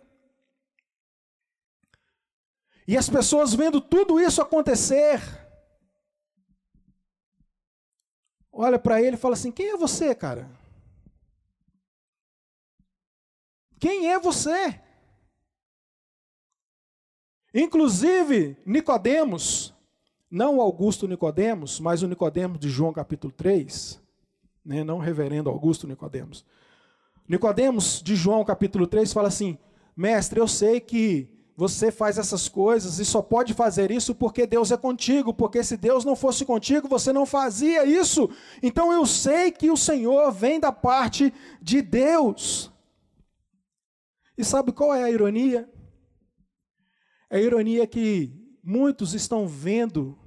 E 2.86 2.98
as 2.98 3.08
pessoas 3.08 3.54
vendo 3.54 3.80
tudo 3.80 4.20
isso 4.20 4.42
acontecer, 4.42 5.22
olha 8.52 8.78
para 8.78 9.00
ele 9.02 9.16
e 9.16 9.18
fala 9.18 9.34
assim: 9.34 9.50
"Quem 9.50 9.70
é 9.70 9.76
você, 9.76 10.14
cara? 10.14 10.50
Quem 13.78 14.10
é 14.10 14.18
você?" 14.18 14.80
Inclusive, 17.52 18.56
Nicodemos, 18.64 19.74
não 20.30 20.58
o 20.58 20.60
Augusto 20.60 21.08
Nicodemos, 21.08 21.80
mas 21.80 22.02
o 22.02 22.08
Nicodemos 22.08 22.60
de 22.60 22.68
João 22.68 22.92
capítulo 22.92 23.32
3, 23.32 24.00
né, 24.64 24.84
não 24.84 24.98
reverendo 24.98 25.50
Augusto 25.50 25.86
Nicodemos. 25.86 26.44
Nicodemos 27.28 28.00
de 28.02 28.14
João 28.14 28.44
capítulo 28.44 28.86
3 28.86 29.12
fala 29.12 29.28
assim: 29.28 29.58
"Mestre, 29.96 30.38
eu 30.38 30.46
sei 30.46 30.80
que 30.80 31.39
você 31.60 31.92
faz 31.92 32.16
essas 32.16 32.48
coisas 32.48 32.98
e 32.98 33.04
só 33.04 33.20
pode 33.20 33.52
fazer 33.52 33.90
isso 33.90 34.14
porque 34.14 34.46
Deus 34.46 34.70
é 34.70 34.78
contigo, 34.78 35.34
porque 35.34 35.62
se 35.62 35.76
Deus 35.76 36.06
não 36.06 36.16
fosse 36.16 36.42
contigo, 36.42 36.88
você 36.88 37.12
não 37.12 37.26
fazia 37.26 37.84
isso. 37.84 38.30
Então 38.62 38.90
eu 38.90 39.04
sei 39.04 39.50
que 39.50 39.70
o 39.70 39.76
Senhor 39.76 40.32
vem 40.32 40.58
da 40.58 40.72
parte 40.72 41.30
de 41.60 41.82
Deus. 41.82 42.72
E 44.38 44.42
sabe 44.42 44.72
qual 44.72 44.94
é 44.94 45.02
a 45.02 45.10
ironia? 45.10 45.68
É 47.28 47.36
a 47.36 47.42
ironia 47.42 47.86
que 47.86 48.32
muitos 48.64 49.12
estão 49.12 49.46
vendo, 49.46 50.18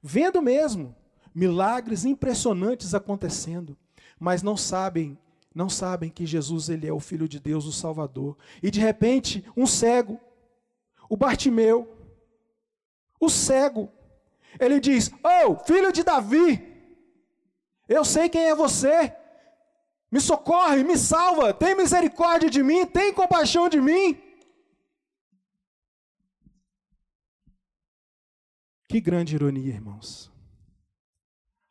vendo 0.00 0.40
mesmo, 0.40 0.94
milagres 1.34 2.04
impressionantes 2.04 2.94
acontecendo, 2.94 3.76
mas 4.20 4.40
não 4.40 4.56
sabem 4.56 5.18
não 5.52 5.68
sabem 5.68 6.10
que 6.10 6.24
Jesus 6.24 6.68
ele 6.68 6.86
é 6.86 6.92
o 6.92 7.00
filho 7.00 7.28
de 7.28 7.40
Deus, 7.40 7.66
o 7.66 7.72
Salvador. 7.72 8.36
E 8.62 8.70
de 8.70 8.78
repente, 8.78 9.44
um 9.56 9.66
cego 9.66 10.16
o 11.10 11.16
Bartimeu, 11.16 11.92
o 13.18 13.28
cego. 13.28 13.92
Ele 14.58 14.78
diz: 14.78 15.10
Oh, 15.24 15.56
filho 15.56 15.92
de 15.92 16.04
Davi, 16.04 16.64
eu 17.88 18.04
sei 18.04 18.28
quem 18.28 18.44
é 18.44 18.54
você. 18.54 19.14
Me 20.10 20.20
socorre, 20.20 20.82
me 20.82 20.96
salva, 20.96 21.52
tem 21.52 21.76
misericórdia 21.76 22.48
de 22.48 22.62
mim, 22.62 22.86
tem 22.86 23.12
compaixão 23.12 23.68
de 23.68 23.80
mim. 23.80 24.20
Que 28.88 29.00
grande 29.00 29.36
ironia, 29.36 29.72
irmãos. 29.72 30.32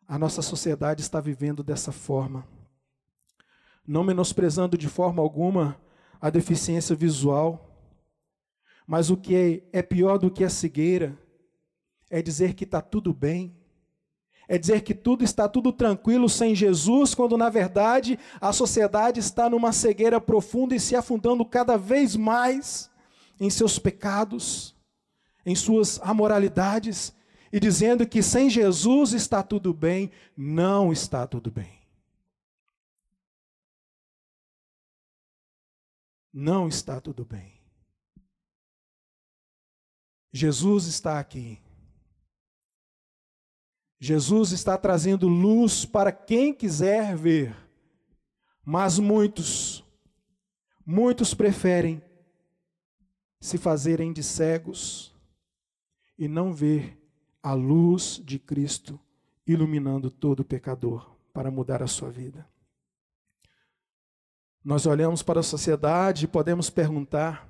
A 0.08 0.18
nossa 0.18 0.42
sociedade 0.42 1.02
está 1.02 1.20
vivendo 1.20 1.64
dessa 1.64 1.92
forma, 1.92 2.48
não 3.86 4.04
menosprezando 4.04 4.78
de 4.78 4.88
forma 4.88 5.22
alguma 5.22 5.80
a 6.20 6.30
deficiência 6.30 6.96
visual, 6.96 7.69
mas 8.90 9.12
o 9.12 9.16
que 9.16 9.36
é, 9.72 9.80
é 9.80 9.82
pior 9.84 10.18
do 10.18 10.32
que 10.32 10.44
a 10.44 10.50
cegueira 10.50 11.16
é 12.10 12.24
dizer 12.24 12.56
que 12.56 12.64
está 12.64 12.82
tudo 12.82 13.14
bem, 13.14 13.56
é 14.48 14.58
dizer 14.58 14.82
que 14.82 14.96
tudo 14.96 15.24
está 15.24 15.48
tudo 15.48 15.72
tranquilo 15.72 16.28
sem 16.28 16.56
Jesus, 16.56 17.14
quando 17.14 17.38
na 17.38 17.52
verdade 17.52 18.18
a 18.42 18.52
sociedade 18.52 19.20
está 19.20 19.48
numa 19.48 19.72
cegueira 19.72 20.20
profunda 20.20 20.74
e 20.74 20.80
se 20.80 20.96
afundando 20.96 21.46
cada 21.46 21.78
vez 21.78 22.16
mais 22.16 22.90
em 23.40 23.48
seus 23.48 23.78
pecados, 23.78 24.76
em 25.46 25.54
suas 25.54 26.02
amoralidades, 26.02 27.16
e 27.54 27.60
dizendo 27.60 28.08
que 28.08 28.24
sem 28.24 28.50
Jesus 28.50 29.14
está 29.14 29.44
tudo 29.44 29.72
bem, 29.72 30.10
não 30.36 30.92
está 30.92 31.28
tudo 31.28 31.52
bem. 31.52 31.78
Não 36.34 36.68
está 36.68 37.00
tudo 37.00 37.24
bem. 37.24 37.59
Jesus 40.32 40.86
está 40.86 41.20
aqui. 41.20 41.60
Jesus 44.00 44.52
está 44.52 44.78
trazendo 44.78 45.28
luz 45.28 45.84
para 45.86 46.12
quem 46.12 46.54
quiser 46.54 47.18
ver, 47.18 47.56
mas 48.64 48.98
muitos, 48.98 49.84
muitos 50.86 51.34
preferem 51.34 52.02
se 53.42 53.58
fazerem 53.58 54.14
de 54.14 54.24
cegos 54.24 55.14
e 56.18 56.28
não 56.28 56.54
ver 56.54 56.98
a 57.42 57.54
luz 57.54 58.22
de 58.24 58.38
Cristo 58.38 59.00
iluminando 59.46 60.12
todo 60.12 60.46
pecador 60.46 61.16
para 61.34 61.50
mudar 61.50 61.82
a 61.82 61.88
sua 61.88 62.10
vida. 62.10 62.48
Nós 64.64 64.86
olhamos 64.86 65.24
para 65.24 65.40
a 65.40 65.44
sociedade 65.44 66.26
e 66.26 66.28
podemos 66.28 66.70
perguntar: 66.70 67.50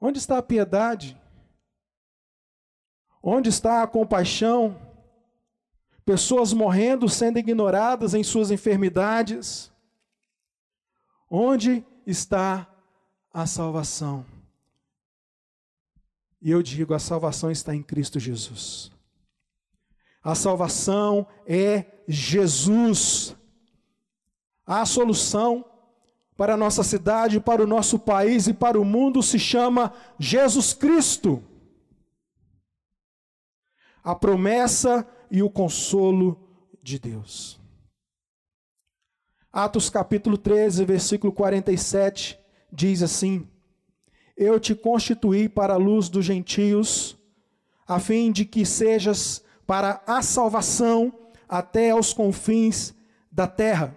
onde 0.00 0.18
está 0.18 0.38
a 0.38 0.42
piedade? 0.42 1.20
Onde 3.22 3.48
está 3.48 3.82
a 3.82 3.86
compaixão? 3.86 4.76
pessoas 6.08 6.54
morrendo, 6.54 7.06
sendo 7.06 7.38
ignoradas 7.38 8.14
em 8.14 8.24
suas 8.24 8.50
enfermidades. 8.50 9.70
Onde 11.30 11.84
está 12.06 12.66
a 13.30 13.46
salvação? 13.46 14.24
E 16.40 16.50
eu 16.50 16.62
digo: 16.62 16.94
a 16.94 16.98
salvação 16.98 17.50
está 17.50 17.74
em 17.74 17.82
Cristo 17.82 18.18
Jesus. 18.18 18.90
A 20.24 20.34
salvação 20.34 21.26
é 21.46 21.84
Jesus. 22.08 23.36
A 24.64 24.86
solução 24.86 25.62
para 26.38 26.54
a 26.54 26.56
nossa 26.56 26.82
cidade, 26.82 27.38
para 27.38 27.62
o 27.62 27.66
nosso 27.66 27.98
país 27.98 28.46
e 28.46 28.54
para 28.54 28.80
o 28.80 28.84
mundo 28.84 29.22
se 29.22 29.38
chama 29.38 29.92
Jesus 30.18 30.72
Cristo. 30.72 31.42
A 34.08 34.14
promessa 34.14 35.06
e 35.30 35.42
o 35.42 35.50
consolo 35.50 36.40
de 36.82 36.98
Deus. 36.98 37.60
Atos 39.52 39.90
capítulo 39.90 40.38
13, 40.38 40.82
versículo 40.86 41.30
47 41.30 42.40
diz 42.72 43.02
assim: 43.02 43.46
Eu 44.34 44.58
te 44.58 44.74
constituí 44.74 45.46
para 45.46 45.74
a 45.74 45.76
luz 45.76 46.08
dos 46.08 46.24
gentios, 46.24 47.18
a 47.86 48.00
fim 48.00 48.32
de 48.32 48.46
que 48.46 48.64
sejas 48.64 49.44
para 49.66 50.02
a 50.06 50.22
salvação 50.22 51.12
até 51.46 51.90
aos 51.90 52.14
confins 52.14 52.94
da 53.30 53.46
terra. 53.46 53.94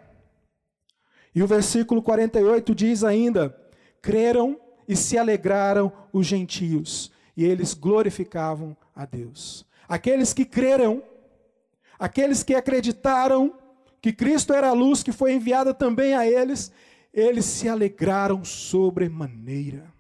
E 1.34 1.42
o 1.42 1.48
versículo 1.48 2.02
48 2.02 2.76
diz 2.76 3.06
ainda: 3.06 3.58
Creram 4.02 4.60
e 4.86 4.94
se 4.94 5.18
alegraram 5.18 5.90
os 6.12 6.28
gentios, 6.28 7.14
e 7.38 7.46
eles 7.46 7.74
glorificavam 7.74 8.76
a 8.94 9.06
Deus. 9.06 9.71
Aqueles 9.92 10.34
que 10.34 10.46
creram 10.46 11.04
Aqueles 12.02 12.42
que 12.42 12.56
acreditaram 12.56 13.56
que 14.02 14.12
Cristo 14.12 14.54
era 14.54 14.70
a 14.70 14.74
luz 14.74 15.04
que 15.04 15.12
foi 15.12 15.34
enviada 15.34 15.72
também 15.72 16.16
a 16.16 16.26
eles, 16.26 16.72
eles 17.14 17.46
se 17.46 17.70
alegraram 17.70 18.44
sobremaneira. 18.44 19.94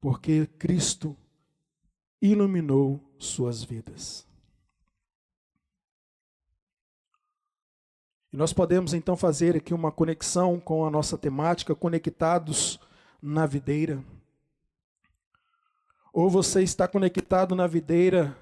Porque 0.00 0.46
Cristo 0.58 1.14
iluminou 2.22 2.98
suas 3.18 3.62
vidas. 3.62 4.26
E 8.32 8.38
nós 8.38 8.54
podemos 8.54 8.94
então 8.94 9.18
fazer 9.18 9.54
aqui 9.54 9.74
uma 9.74 9.92
conexão 9.92 10.58
com 10.58 10.86
a 10.86 10.90
nossa 10.90 11.18
temática, 11.18 11.74
conectados 11.74 12.80
na 13.20 13.44
videira. 13.44 14.02
Ou 16.20 16.28
você 16.28 16.64
está 16.64 16.88
conectado 16.88 17.54
na 17.54 17.68
videira, 17.68 18.36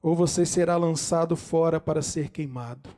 ou 0.00 0.14
você 0.14 0.46
será 0.46 0.76
lançado 0.76 1.34
fora 1.34 1.80
para 1.80 2.02
ser 2.02 2.30
queimado. 2.30 2.88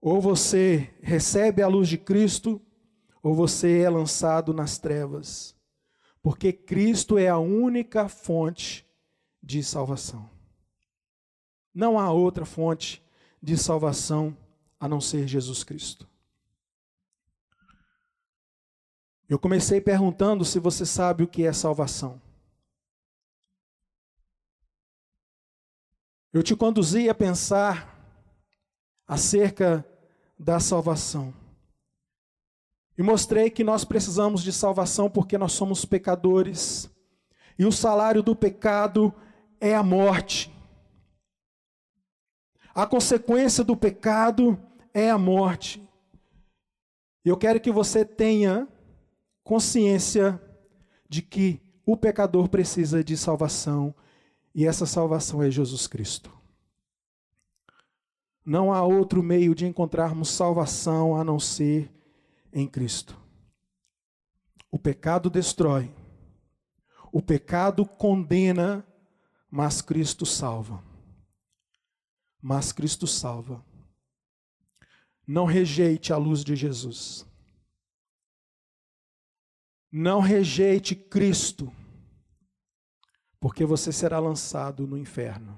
Ou 0.00 0.20
você 0.20 0.94
recebe 1.02 1.60
a 1.60 1.66
luz 1.66 1.88
de 1.88 1.98
Cristo, 1.98 2.62
ou 3.20 3.34
você 3.34 3.80
é 3.80 3.90
lançado 3.90 4.54
nas 4.54 4.78
trevas. 4.78 5.56
Porque 6.22 6.52
Cristo 6.52 7.18
é 7.18 7.26
a 7.26 7.36
única 7.36 8.08
fonte 8.08 8.86
de 9.42 9.60
salvação. 9.60 10.30
Não 11.74 11.98
há 11.98 12.12
outra 12.12 12.46
fonte 12.46 13.02
de 13.42 13.58
salvação 13.58 14.36
a 14.78 14.88
não 14.88 15.00
ser 15.00 15.26
Jesus 15.26 15.64
Cristo. 15.64 16.08
Eu 19.28 19.38
comecei 19.38 19.80
perguntando 19.80 20.44
se 20.44 20.58
você 20.58 20.84
sabe 20.84 21.24
o 21.24 21.28
que 21.28 21.44
é 21.44 21.52
salvação. 21.52 22.20
Eu 26.32 26.42
te 26.42 26.54
conduzi 26.54 27.08
a 27.08 27.14
pensar 27.14 27.94
acerca 29.06 29.86
da 30.38 30.60
salvação. 30.60 31.32
E 32.98 33.02
mostrei 33.02 33.50
que 33.50 33.64
nós 33.64 33.84
precisamos 33.84 34.42
de 34.42 34.52
salvação 34.52 35.10
porque 35.10 35.38
nós 35.38 35.52
somos 35.52 35.84
pecadores. 35.84 36.90
E 37.58 37.64
o 37.64 37.72
salário 37.72 38.22
do 38.22 38.36
pecado 38.36 39.12
é 39.60 39.74
a 39.74 39.82
morte. 39.82 40.52
A 42.74 42.86
consequência 42.86 43.64
do 43.64 43.76
pecado 43.76 44.60
é 44.92 45.10
a 45.10 45.16
morte. 45.16 45.82
Eu 47.24 47.36
quero 47.36 47.60
que 47.60 47.70
você 47.70 48.04
tenha 48.04 48.68
consciência 49.44 50.40
de 51.08 51.22
que 51.22 51.60
o 51.86 51.96
pecador 51.96 52.48
precisa 52.48 53.04
de 53.04 53.16
salvação 53.16 53.94
e 54.54 54.66
essa 54.66 54.86
salvação 54.86 55.42
é 55.42 55.50
Jesus 55.50 55.86
Cristo. 55.86 56.32
Não 58.44 58.72
há 58.72 58.82
outro 58.82 59.22
meio 59.22 59.54
de 59.54 59.66
encontrarmos 59.66 60.30
salvação 60.30 61.16
a 61.16 61.22
não 61.22 61.38
ser 61.38 61.92
em 62.52 62.66
Cristo. 62.66 63.18
O 64.70 64.78
pecado 64.78 65.30
destrói, 65.30 65.94
o 67.12 67.22
pecado 67.22 67.86
condena, 67.86 68.84
mas 69.50 69.80
Cristo 69.80 70.26
salva. 70.26 70.82
Mas 72.40 72.72
Cristo 72.72 73.06
salva. 73.06 73.64
Não 75.26 75.46
rejeite 75.46 76.12
a 76.12 76.16
luz 76.16 76.44
de 76.44 76.54
Jesus. 76.54 77.26
Não 79.96 80.18
rejeite 80.18 80.96
Cristo, 80.96 81.72
porque 83.38 83.64
você 83.64 83.92
será 83.92 84.18
lançado 84.18 84.88
no 84.88 84.98
inferno. 84.98 85.56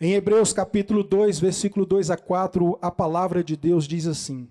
Em 0.00 0.14
Hebreus 0.14 0.52
capítulo 0.52 1.04
2, 1.04 1.38
versículo 1.38 1.86
2 1.86 2.10
a 2.10 2.16
4, 2.16 2.76
a 2.82 2.90
palavra 2.90 3.44
de 3.44 3.56
Deus 3.56 3.86
diz 3.86 4.08
assim: 4.08 4.50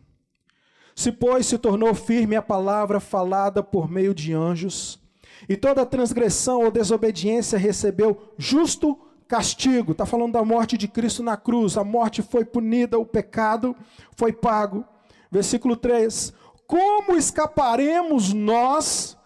Se, 0.95 1.11
pois, 1.11 1.47
se 1.47 1.57
tornou 1.57 1.93
firme 1.93 2.37
a 2.37 2.41
palavra 2.41 3.01
falada 3.01 3.61
por 3.61 3.91
meio 3.91 4.15
de 4.15 4.31
anjos, 4.31 5.01
e 5.49 5.57
toda 5.57 5.85
transgressão 5.85 6.63
ou 6.63 6.71
desobediência 6.71 7.59
recebeu 7.59 8.33
justo 8.37 8.97
castigo, 9.27 9.91
está 9.91 10.05
falando 10.05 10.31
da 10.31 10.45
morte 10.45 10.77
de 10.77 10.87
Cristo 10.87 11.21
na 11.21 11.35
cruz, 11.35 11.75
a 11.75 11.83
morte 11.83 12.21
foi 12.21 12.45
punida, 12.45 12.97
o 12.97 13.05
pecado 13.05 13.75
foi 14.15 14.31
pago. 14.31 14.85
Versículo 15.31 15.75
3: 15.75 16.33
Como 16.65 17.15
escaparemos 17.15 18.33
nós 18.33 19.17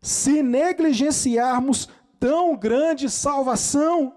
se 0.00 0.42
negligenciarmos 0.42 1.88
tão 2.20 2.56
grande 2.56 3.08
salvação, 3.08 4.14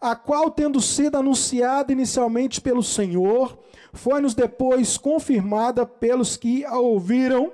a 0.00 0.16
qual, 0.16 0.50
tendo 0.50 0.80
sido 0.80 1.18
anunciada 1.18 1.92
inicialmente 1.92 2.60
pelo 2.60 2.82
Senhor, 2.82 3.58
foi-nos 3.92 4.34
depois 4.34 4.96
confirmada 4.96 5.84
pelos 5.84 6.36
que 6.36 6.64
a 6.64 6.78
ouviram, 6.78 7.52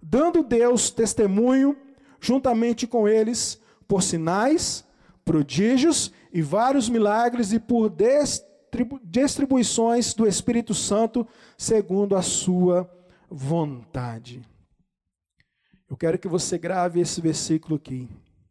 dando 0.00 0.42
Deus 0.42 0.90
testemunho, 0.90 1.76
juntamente 2.20 2.86
com 2.86 3.08
eles, 3.08 3.60
por 3.88 4.02
sinais, 4.02 4.84
prodígios 5.24 6.12
e 6.32 6.40
vários 6.42 6.88
milagres 6.88 7.52
e 7.52 7.58
por 7.58 7.88
distribuições 9.02 10.14
do 10.14 10.26
Espírito 10.26 10.74
Santo, 10.74 11.26
segundo 11.56 12.16
a 12.16 12.22
sua 12.22 12.90
vontade. 13.30 14.42
Eu 15.88 15.96
quero 15.96 16.18
que 16.18 16.28
você 16.28 16.58
grave 16.58 17.00
esse 17.00 17.20
versículo 17.20 17.76
aqui, 17.76 18.08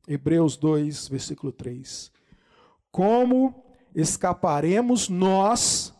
Hebreus 0.07 0.55
2, 0.55 1.07
versículo 1.07 1.51
3. 1.51 2.11
Como 2.91 3.65
escaparemos 3.95 5.09
nós 5.09 5.93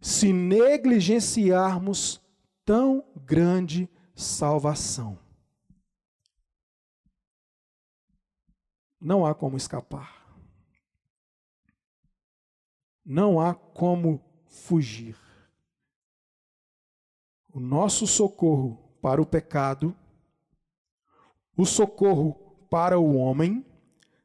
se 0.00 0.32
negligenciarmos 0.32 2.20
tão 2.64 3.04
grande 3.24 3.88
salvação? 4.14 5.18
Não 9.00 9.24
há 9.24 9.34
como 9.34 9.56
escapar. 9.56 10.17
Não 13.10 13.40
há 13.40 13.54
como 13.54 14.22
fugir. 14.44 15.16
O 17.50 17.58
nosso 17.58 18.06
socorro 18.06 18.78
para 19.00 19.22
o 19.22 19.24
pecado, 19.24 19.96
o 21.56 21.64
socorro 21.64 22.34
para 22.68 22.98
o 22.98 23.16
homem, 23.16 23.64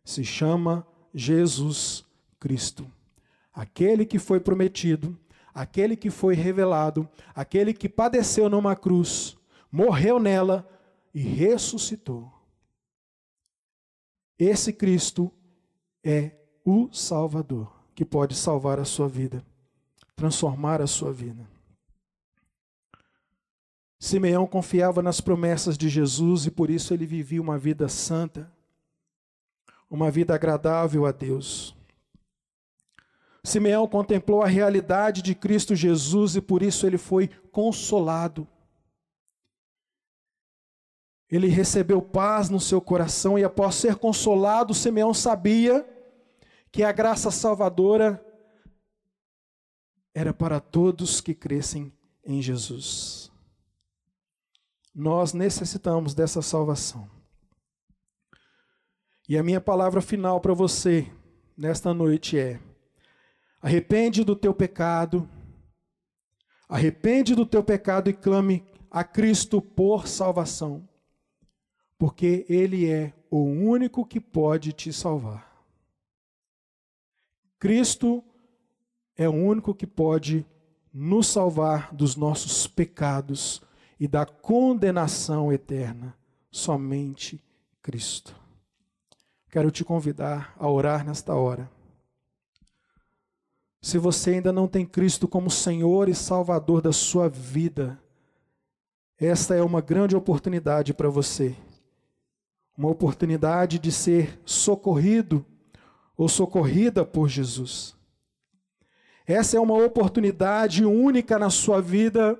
se 0.04 0.26
chama 0.26 0.86
Jesus 1.14 2.06
Cristo. 2.38 2.86
Aquele 3.54 4.06
que 4.06 4.20
foi 4.20 4.42
prometido, 4.42 5.18
aquele 5.54 5.96
que 5.96 6.10
foi 6.10 6.36
revelado, 6.36 7.10
aquele 7.34 7.74
que 7.74 7.88
padeceu 7.88 8.50
numa 8.50 8.76
cruz, 8.76 9.38
morreu 9.72 10.20
nela 10.20 10.70
e 11.14 11.22
ressuscitou. 11.22 12.30
Esse 14.38 14.74
Cristo 14.74 15.32
é 16.04 16.36
o 16.66 16.92
Salvador 16.92 17.83
que 17.96 18.04
pode 18.04 18.36
salvar 18.36 18.80
a 18.80 18.86
sua 18.86 19.08
vida, 19.08 19.44
transformar 20.16 20.82
a 20.82 20.88
sua 20.88 21.12
vida. 21.12 21.48
Simeão 24.00 24.46
confiava 24.46 25.02
nas 25.02 25.22
promessas 25.22 25.78
de 25.78 25.88
Jesus 25.88 26.46
e 26.46 26.52
por 26.52 26.70
isso 26.70 26.94
ele 26.94 27.06
vivia 27.06 27.42
uma 27.42 27.58
vida 27.58 27.88
santa, 27.88 28.52
uma 29.90 30.12
vida 30.12 30.36
agradável 30.36 31.06
a 31.06 31.12
Deus. 31.12 31.76
Simeão 33.46 33.88
contemplou 33.88 34.42
a 34.42 34.48
realidade 34.48 35.22
de 35.22 35.36
Cristo 35.36 35.76
Jesus 35.76 36.36
e 36.36 36.42
por 36.42 36.62
isso 36.62 36.86
ele 36.86 36.98
foi 36.98 37.30
consolado. 37.52 38.48
Ele 41.30 41.48
recebeu 41.48 42.02
paz 42.02 42.50
no 42.50 42.60
seu 42.60 42.80
coração 42.80 43.40
e, 43.40 43.44
após 43.44 43.76
ser 43.76 43.96
consolado, 43.96 44.74
Simeão 44.74 45.14
sabia 45.14 45.86
que 46.74 46.84
a 46.84 46.92
graça 46.92 47.32
salvadora 47.32 48.22
era 50.14 50.34
para 50.34 50.60
todos 50.60 51.22
que 51.22 51.34
crescem 51.34 51.94
em 52.26 52.42
Jesus. 52.42 53.32
Nós 54.94 55.32
necessitamos 55.32 56.14
dessa 56.14 56.42
salvação. 56.42 57.10
E 59.30 59.38
a 59.38 59.44
minha 59.44 59.62
palavra 59.62 60.02
final 60.02 60.42
para 60.42 60.54
você 60.54 61.10
nesta 61.56 61.94
noite 61.94 62.38
é: 62.38 62.60
arrepende 63.62 64.26
do 64.26 64.36
teu 64.36 64.54
pecado, 64.54 65.30
arrepende 66.68 67.34
do 67.34 67.46
teu 67.46 67.64
pecado 67.64 68.10
e 68.10 68.14
clame 68.14 68.68
a 68.92 69.02
Cristo 69.06 69.62
por 69.62 70.10
salvação 70.10 70.90
porque 72.04 72.46
Ele 72.50 72.92
é 72.92 73.14
o 73.32 73.44
único 73.46 74.06
que 74.06 74.20
pode 74.20 74.74
te 74.74 74.92
salvar. 74.92 75.53
Cristo 77.64 78.22
é 79.16 79.30
o 79.30 79.32
único 79.32 79.74
que 79.74 79.88
pode 79.88 80.46
nos 80.94 81.28
salvar 81.28 81.96
dos 81.96 82.18
nossos 82.18 82.68
pecados 82.68 83.62
e 83.98 84.06
da 84.06 84.26
condenação 84.26 85.50
eterna. 85.50 86.14
Somente 86.52 87.42
Cristo. 87.82 88.36
Quero 89.50 89.72
te 89.72 89.86
convidar 89.86 90.54
a 90.60 90.70
orar 90.70 91.06
nesta 91.06 91.36
hora. 91.36 91.72
Se 93.82 93.98
você 93.98 94.32
ainda 94.32 94.52
não 94.52 94.68
tem 94.68 94.86
Cristo 94.86 95.26
como 95.26 95.50
Senhor 95.50 96.10
e 96.10 96.14
Salvador 96.14 96.82
da 96.82 96.92
sua 96.92 97.30
vida, 97.30 97.98
esta 99.18 99.56
é 99.56 99.64
uma 99.64 99.80
grande 99.80 100.18
oportunidade 100.18 100.94
para 100.94 101.08
você 101.08 101.56
uma 102.78 102.90
oportunidade 102.90 103.78
de 103.78 103.92
ser 103.92 104.40
socorrido 104.46 105.46
ou 106.18 106.28
socorrida 106.30 107.06
por 107.06 107.28
Jesus. 107.28 107.96
Essa 109.26 109.58
é 109.58 109.60
uma 109.60 109.78
oportunidade 109.78 110.84
única 110.86 111.40
na 111.40 111.50
sua 111.50 111.82
vida 111.82 112.40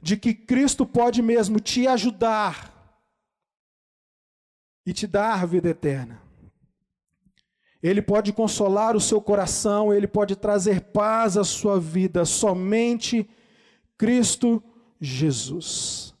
de 0.00 0.16
que 0.16 0.34
Cristo 0.34 0.84
pode 0.84 1.22
mesmo 1.22 1.60
te 1.60 1.86
ajudar 1.86 2.72
e 4.84 4.92
te 4.92 5.06
dar 5.06 5.46
vida 5.46 5.68
eterna. 5.68 6.20
Ele 7.82 8.00
pode 8.00 8.32
consolar 8.32 8.96
o 8.96 9.00
seu 9.00 9.20
coração, 9.20 9.92
ele 9.92 10.06
pode 10.06 10.36
trazer 10.36 10.80
paz 10.80 11.36
à 11.36 11.44
sua 11.44 11.80
vida, 11.80 12.24
somente 12.24 13.28
Cristo 13.98 14.62
Jesus. 15.00 16.14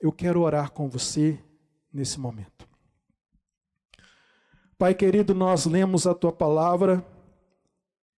Eu 0.00 0.10
quero 0.10 0.40
orar 0.40 0.70
com 0.70 0.88
você 0.88 1.38
nesse 1.92 2.18
momento. 2.18 2.53
Pai 4.76 4.92
querido, 4.92 5.34
nós 5.34 5.66
lemos 5.66 6.04
a 6.04 6.14
tua 6.14 6.32
palavra 6.32 7.04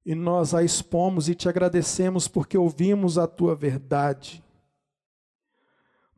e 0.06 0.14
nós 0.14 0.54
a 0.54 0.62
expomos 0.62 1.28
e 1.28 1.34
te 1.34 1.48
agradecemos 1.48 2.26
porque 2.28 2.56
ouvimos 2.56 3.18
a 3.18 3.26
tua 3.26 3.54
verdade. 3.54 4.42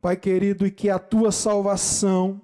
Pai 0.01 0.15
querido, 0.15 0.65
e 0.65 0.71
que 0.71 0.89
a 0.89 0.97
tua 0.97 1.29
salvação 1.29 2.41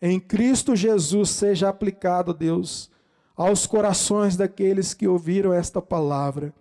em 0.00 0.20
Cristo 0.20 0.76
Jesus 0.76 1.30
seja 1.30 1.68
aplicada, 1.68 2.32
Deus, 2.32 2.88
aos 3.36 3.66
corações 3.66 4.36
daqueles 4.36 4.94
que 4.94 5.08
ouviram 5.08 5.52
esta 5.52 5.82
palavra, 5.82 6.54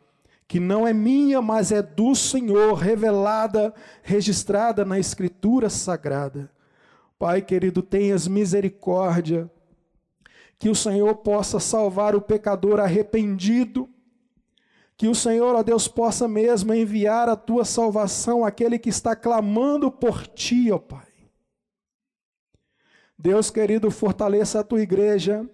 que 0.48 0.60
não 0.60 0.88
é 0.88 0.94
minha, 0.94 1.44
mas 1.44 1.72
é 1.72 1.84
do 1.84 2.16
Senhor, 2.16 2.74
revelada, 2.74 3.72
registrada 4.02 4.84
na 4.84 4.98
Escritura 4.98 5.70
Sagrada. 5.70 6.50
Pai 7.20 7.40
querido, 7.44 7.84
tenhas 7.84 8.28
misericórdia 8.28 9.48
que 10.62 10.70
o 10.70 10.76
Senhor 10.76 11.16
possa 11.16 11.60
salvar 11.60 12.16
o 12.16 12.22
pecador 12.22 12.80
arrependido, 12.80 13.90
que 14.96 15.08
o 15.08 15.16
Senhor, 15.16 15.56
ó 15.56 15.64
Deus, 15.64 15.88
possa 15.88 16.28
mesmo 16.28 16.72
enviar 16.72 17.28
a 17.28 17.36
tua 17.36 17.66
salvação 17.66 18.46
àquele 18.46 18.78
que 18.78 18.90
está 18.90 19.16
clamando 19.16 19.92
por 19.92 20.28
ti, 20.28 20.72
ó 20.72 20.78
Pai. 20.78 21.08
Deus 23.18 23.50
querido, 23.50 23.90
fortaleça 23.90 24.60
a 24.60 24.64
tua 24.64 24.84
igreja, 24.84 25.50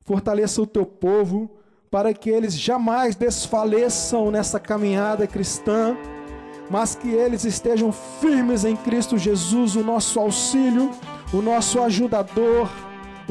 fortaleça 0.00 0.60
o 0.60 0.66
teu 0.66 0.84
povo, 0.84 1.48
para 1.88 2.12
que 2.12 2.28
eles 2.28 2.58
jamais 2.58 3.14
desfaleçam 3.14 4.32
nessa 4.32 4.58
caminhada 4.58 5.24
cristã, 5.24 5.96
mas 6.68 6.96
que 6.96 7.10
eles 7.10 7.44
estejam 7.44 7.92
firmes 7.92 8.64
em 8.64 8.74
Cristo 8.74 9.16
Jesus, 9.16 9.76
o 9.76 9.84
nosso 9.84 10.18
auxílio, 10.18 10.90
o 11.32 11.40
nosso 11.40 11.80
ajudador 11.80 12.68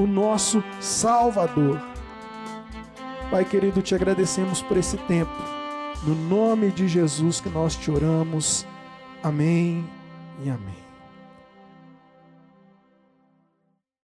o 0.02 0.08
nosso 0.08 0.64
Salvador. 0.80 1.82
Pai 3.30 3.46
querido, 3.46 3.82
te 3.82 3.96
agradecemos 3.96 4.62
por 4.62 4.78
esse 4.78 4.98
tempo. 4.98 5.32
No 6.06 6.16
nome 6.16 6.72
de 6.72 6.88
Jesus 6.88 7.40
que 7.40 7.50
nós 7.50 7.76
te 7.76 7.92
oramos. 7.92 8.66
Amém 9.24 9.88
e 10.44 10.50
amém. 10.50 10.81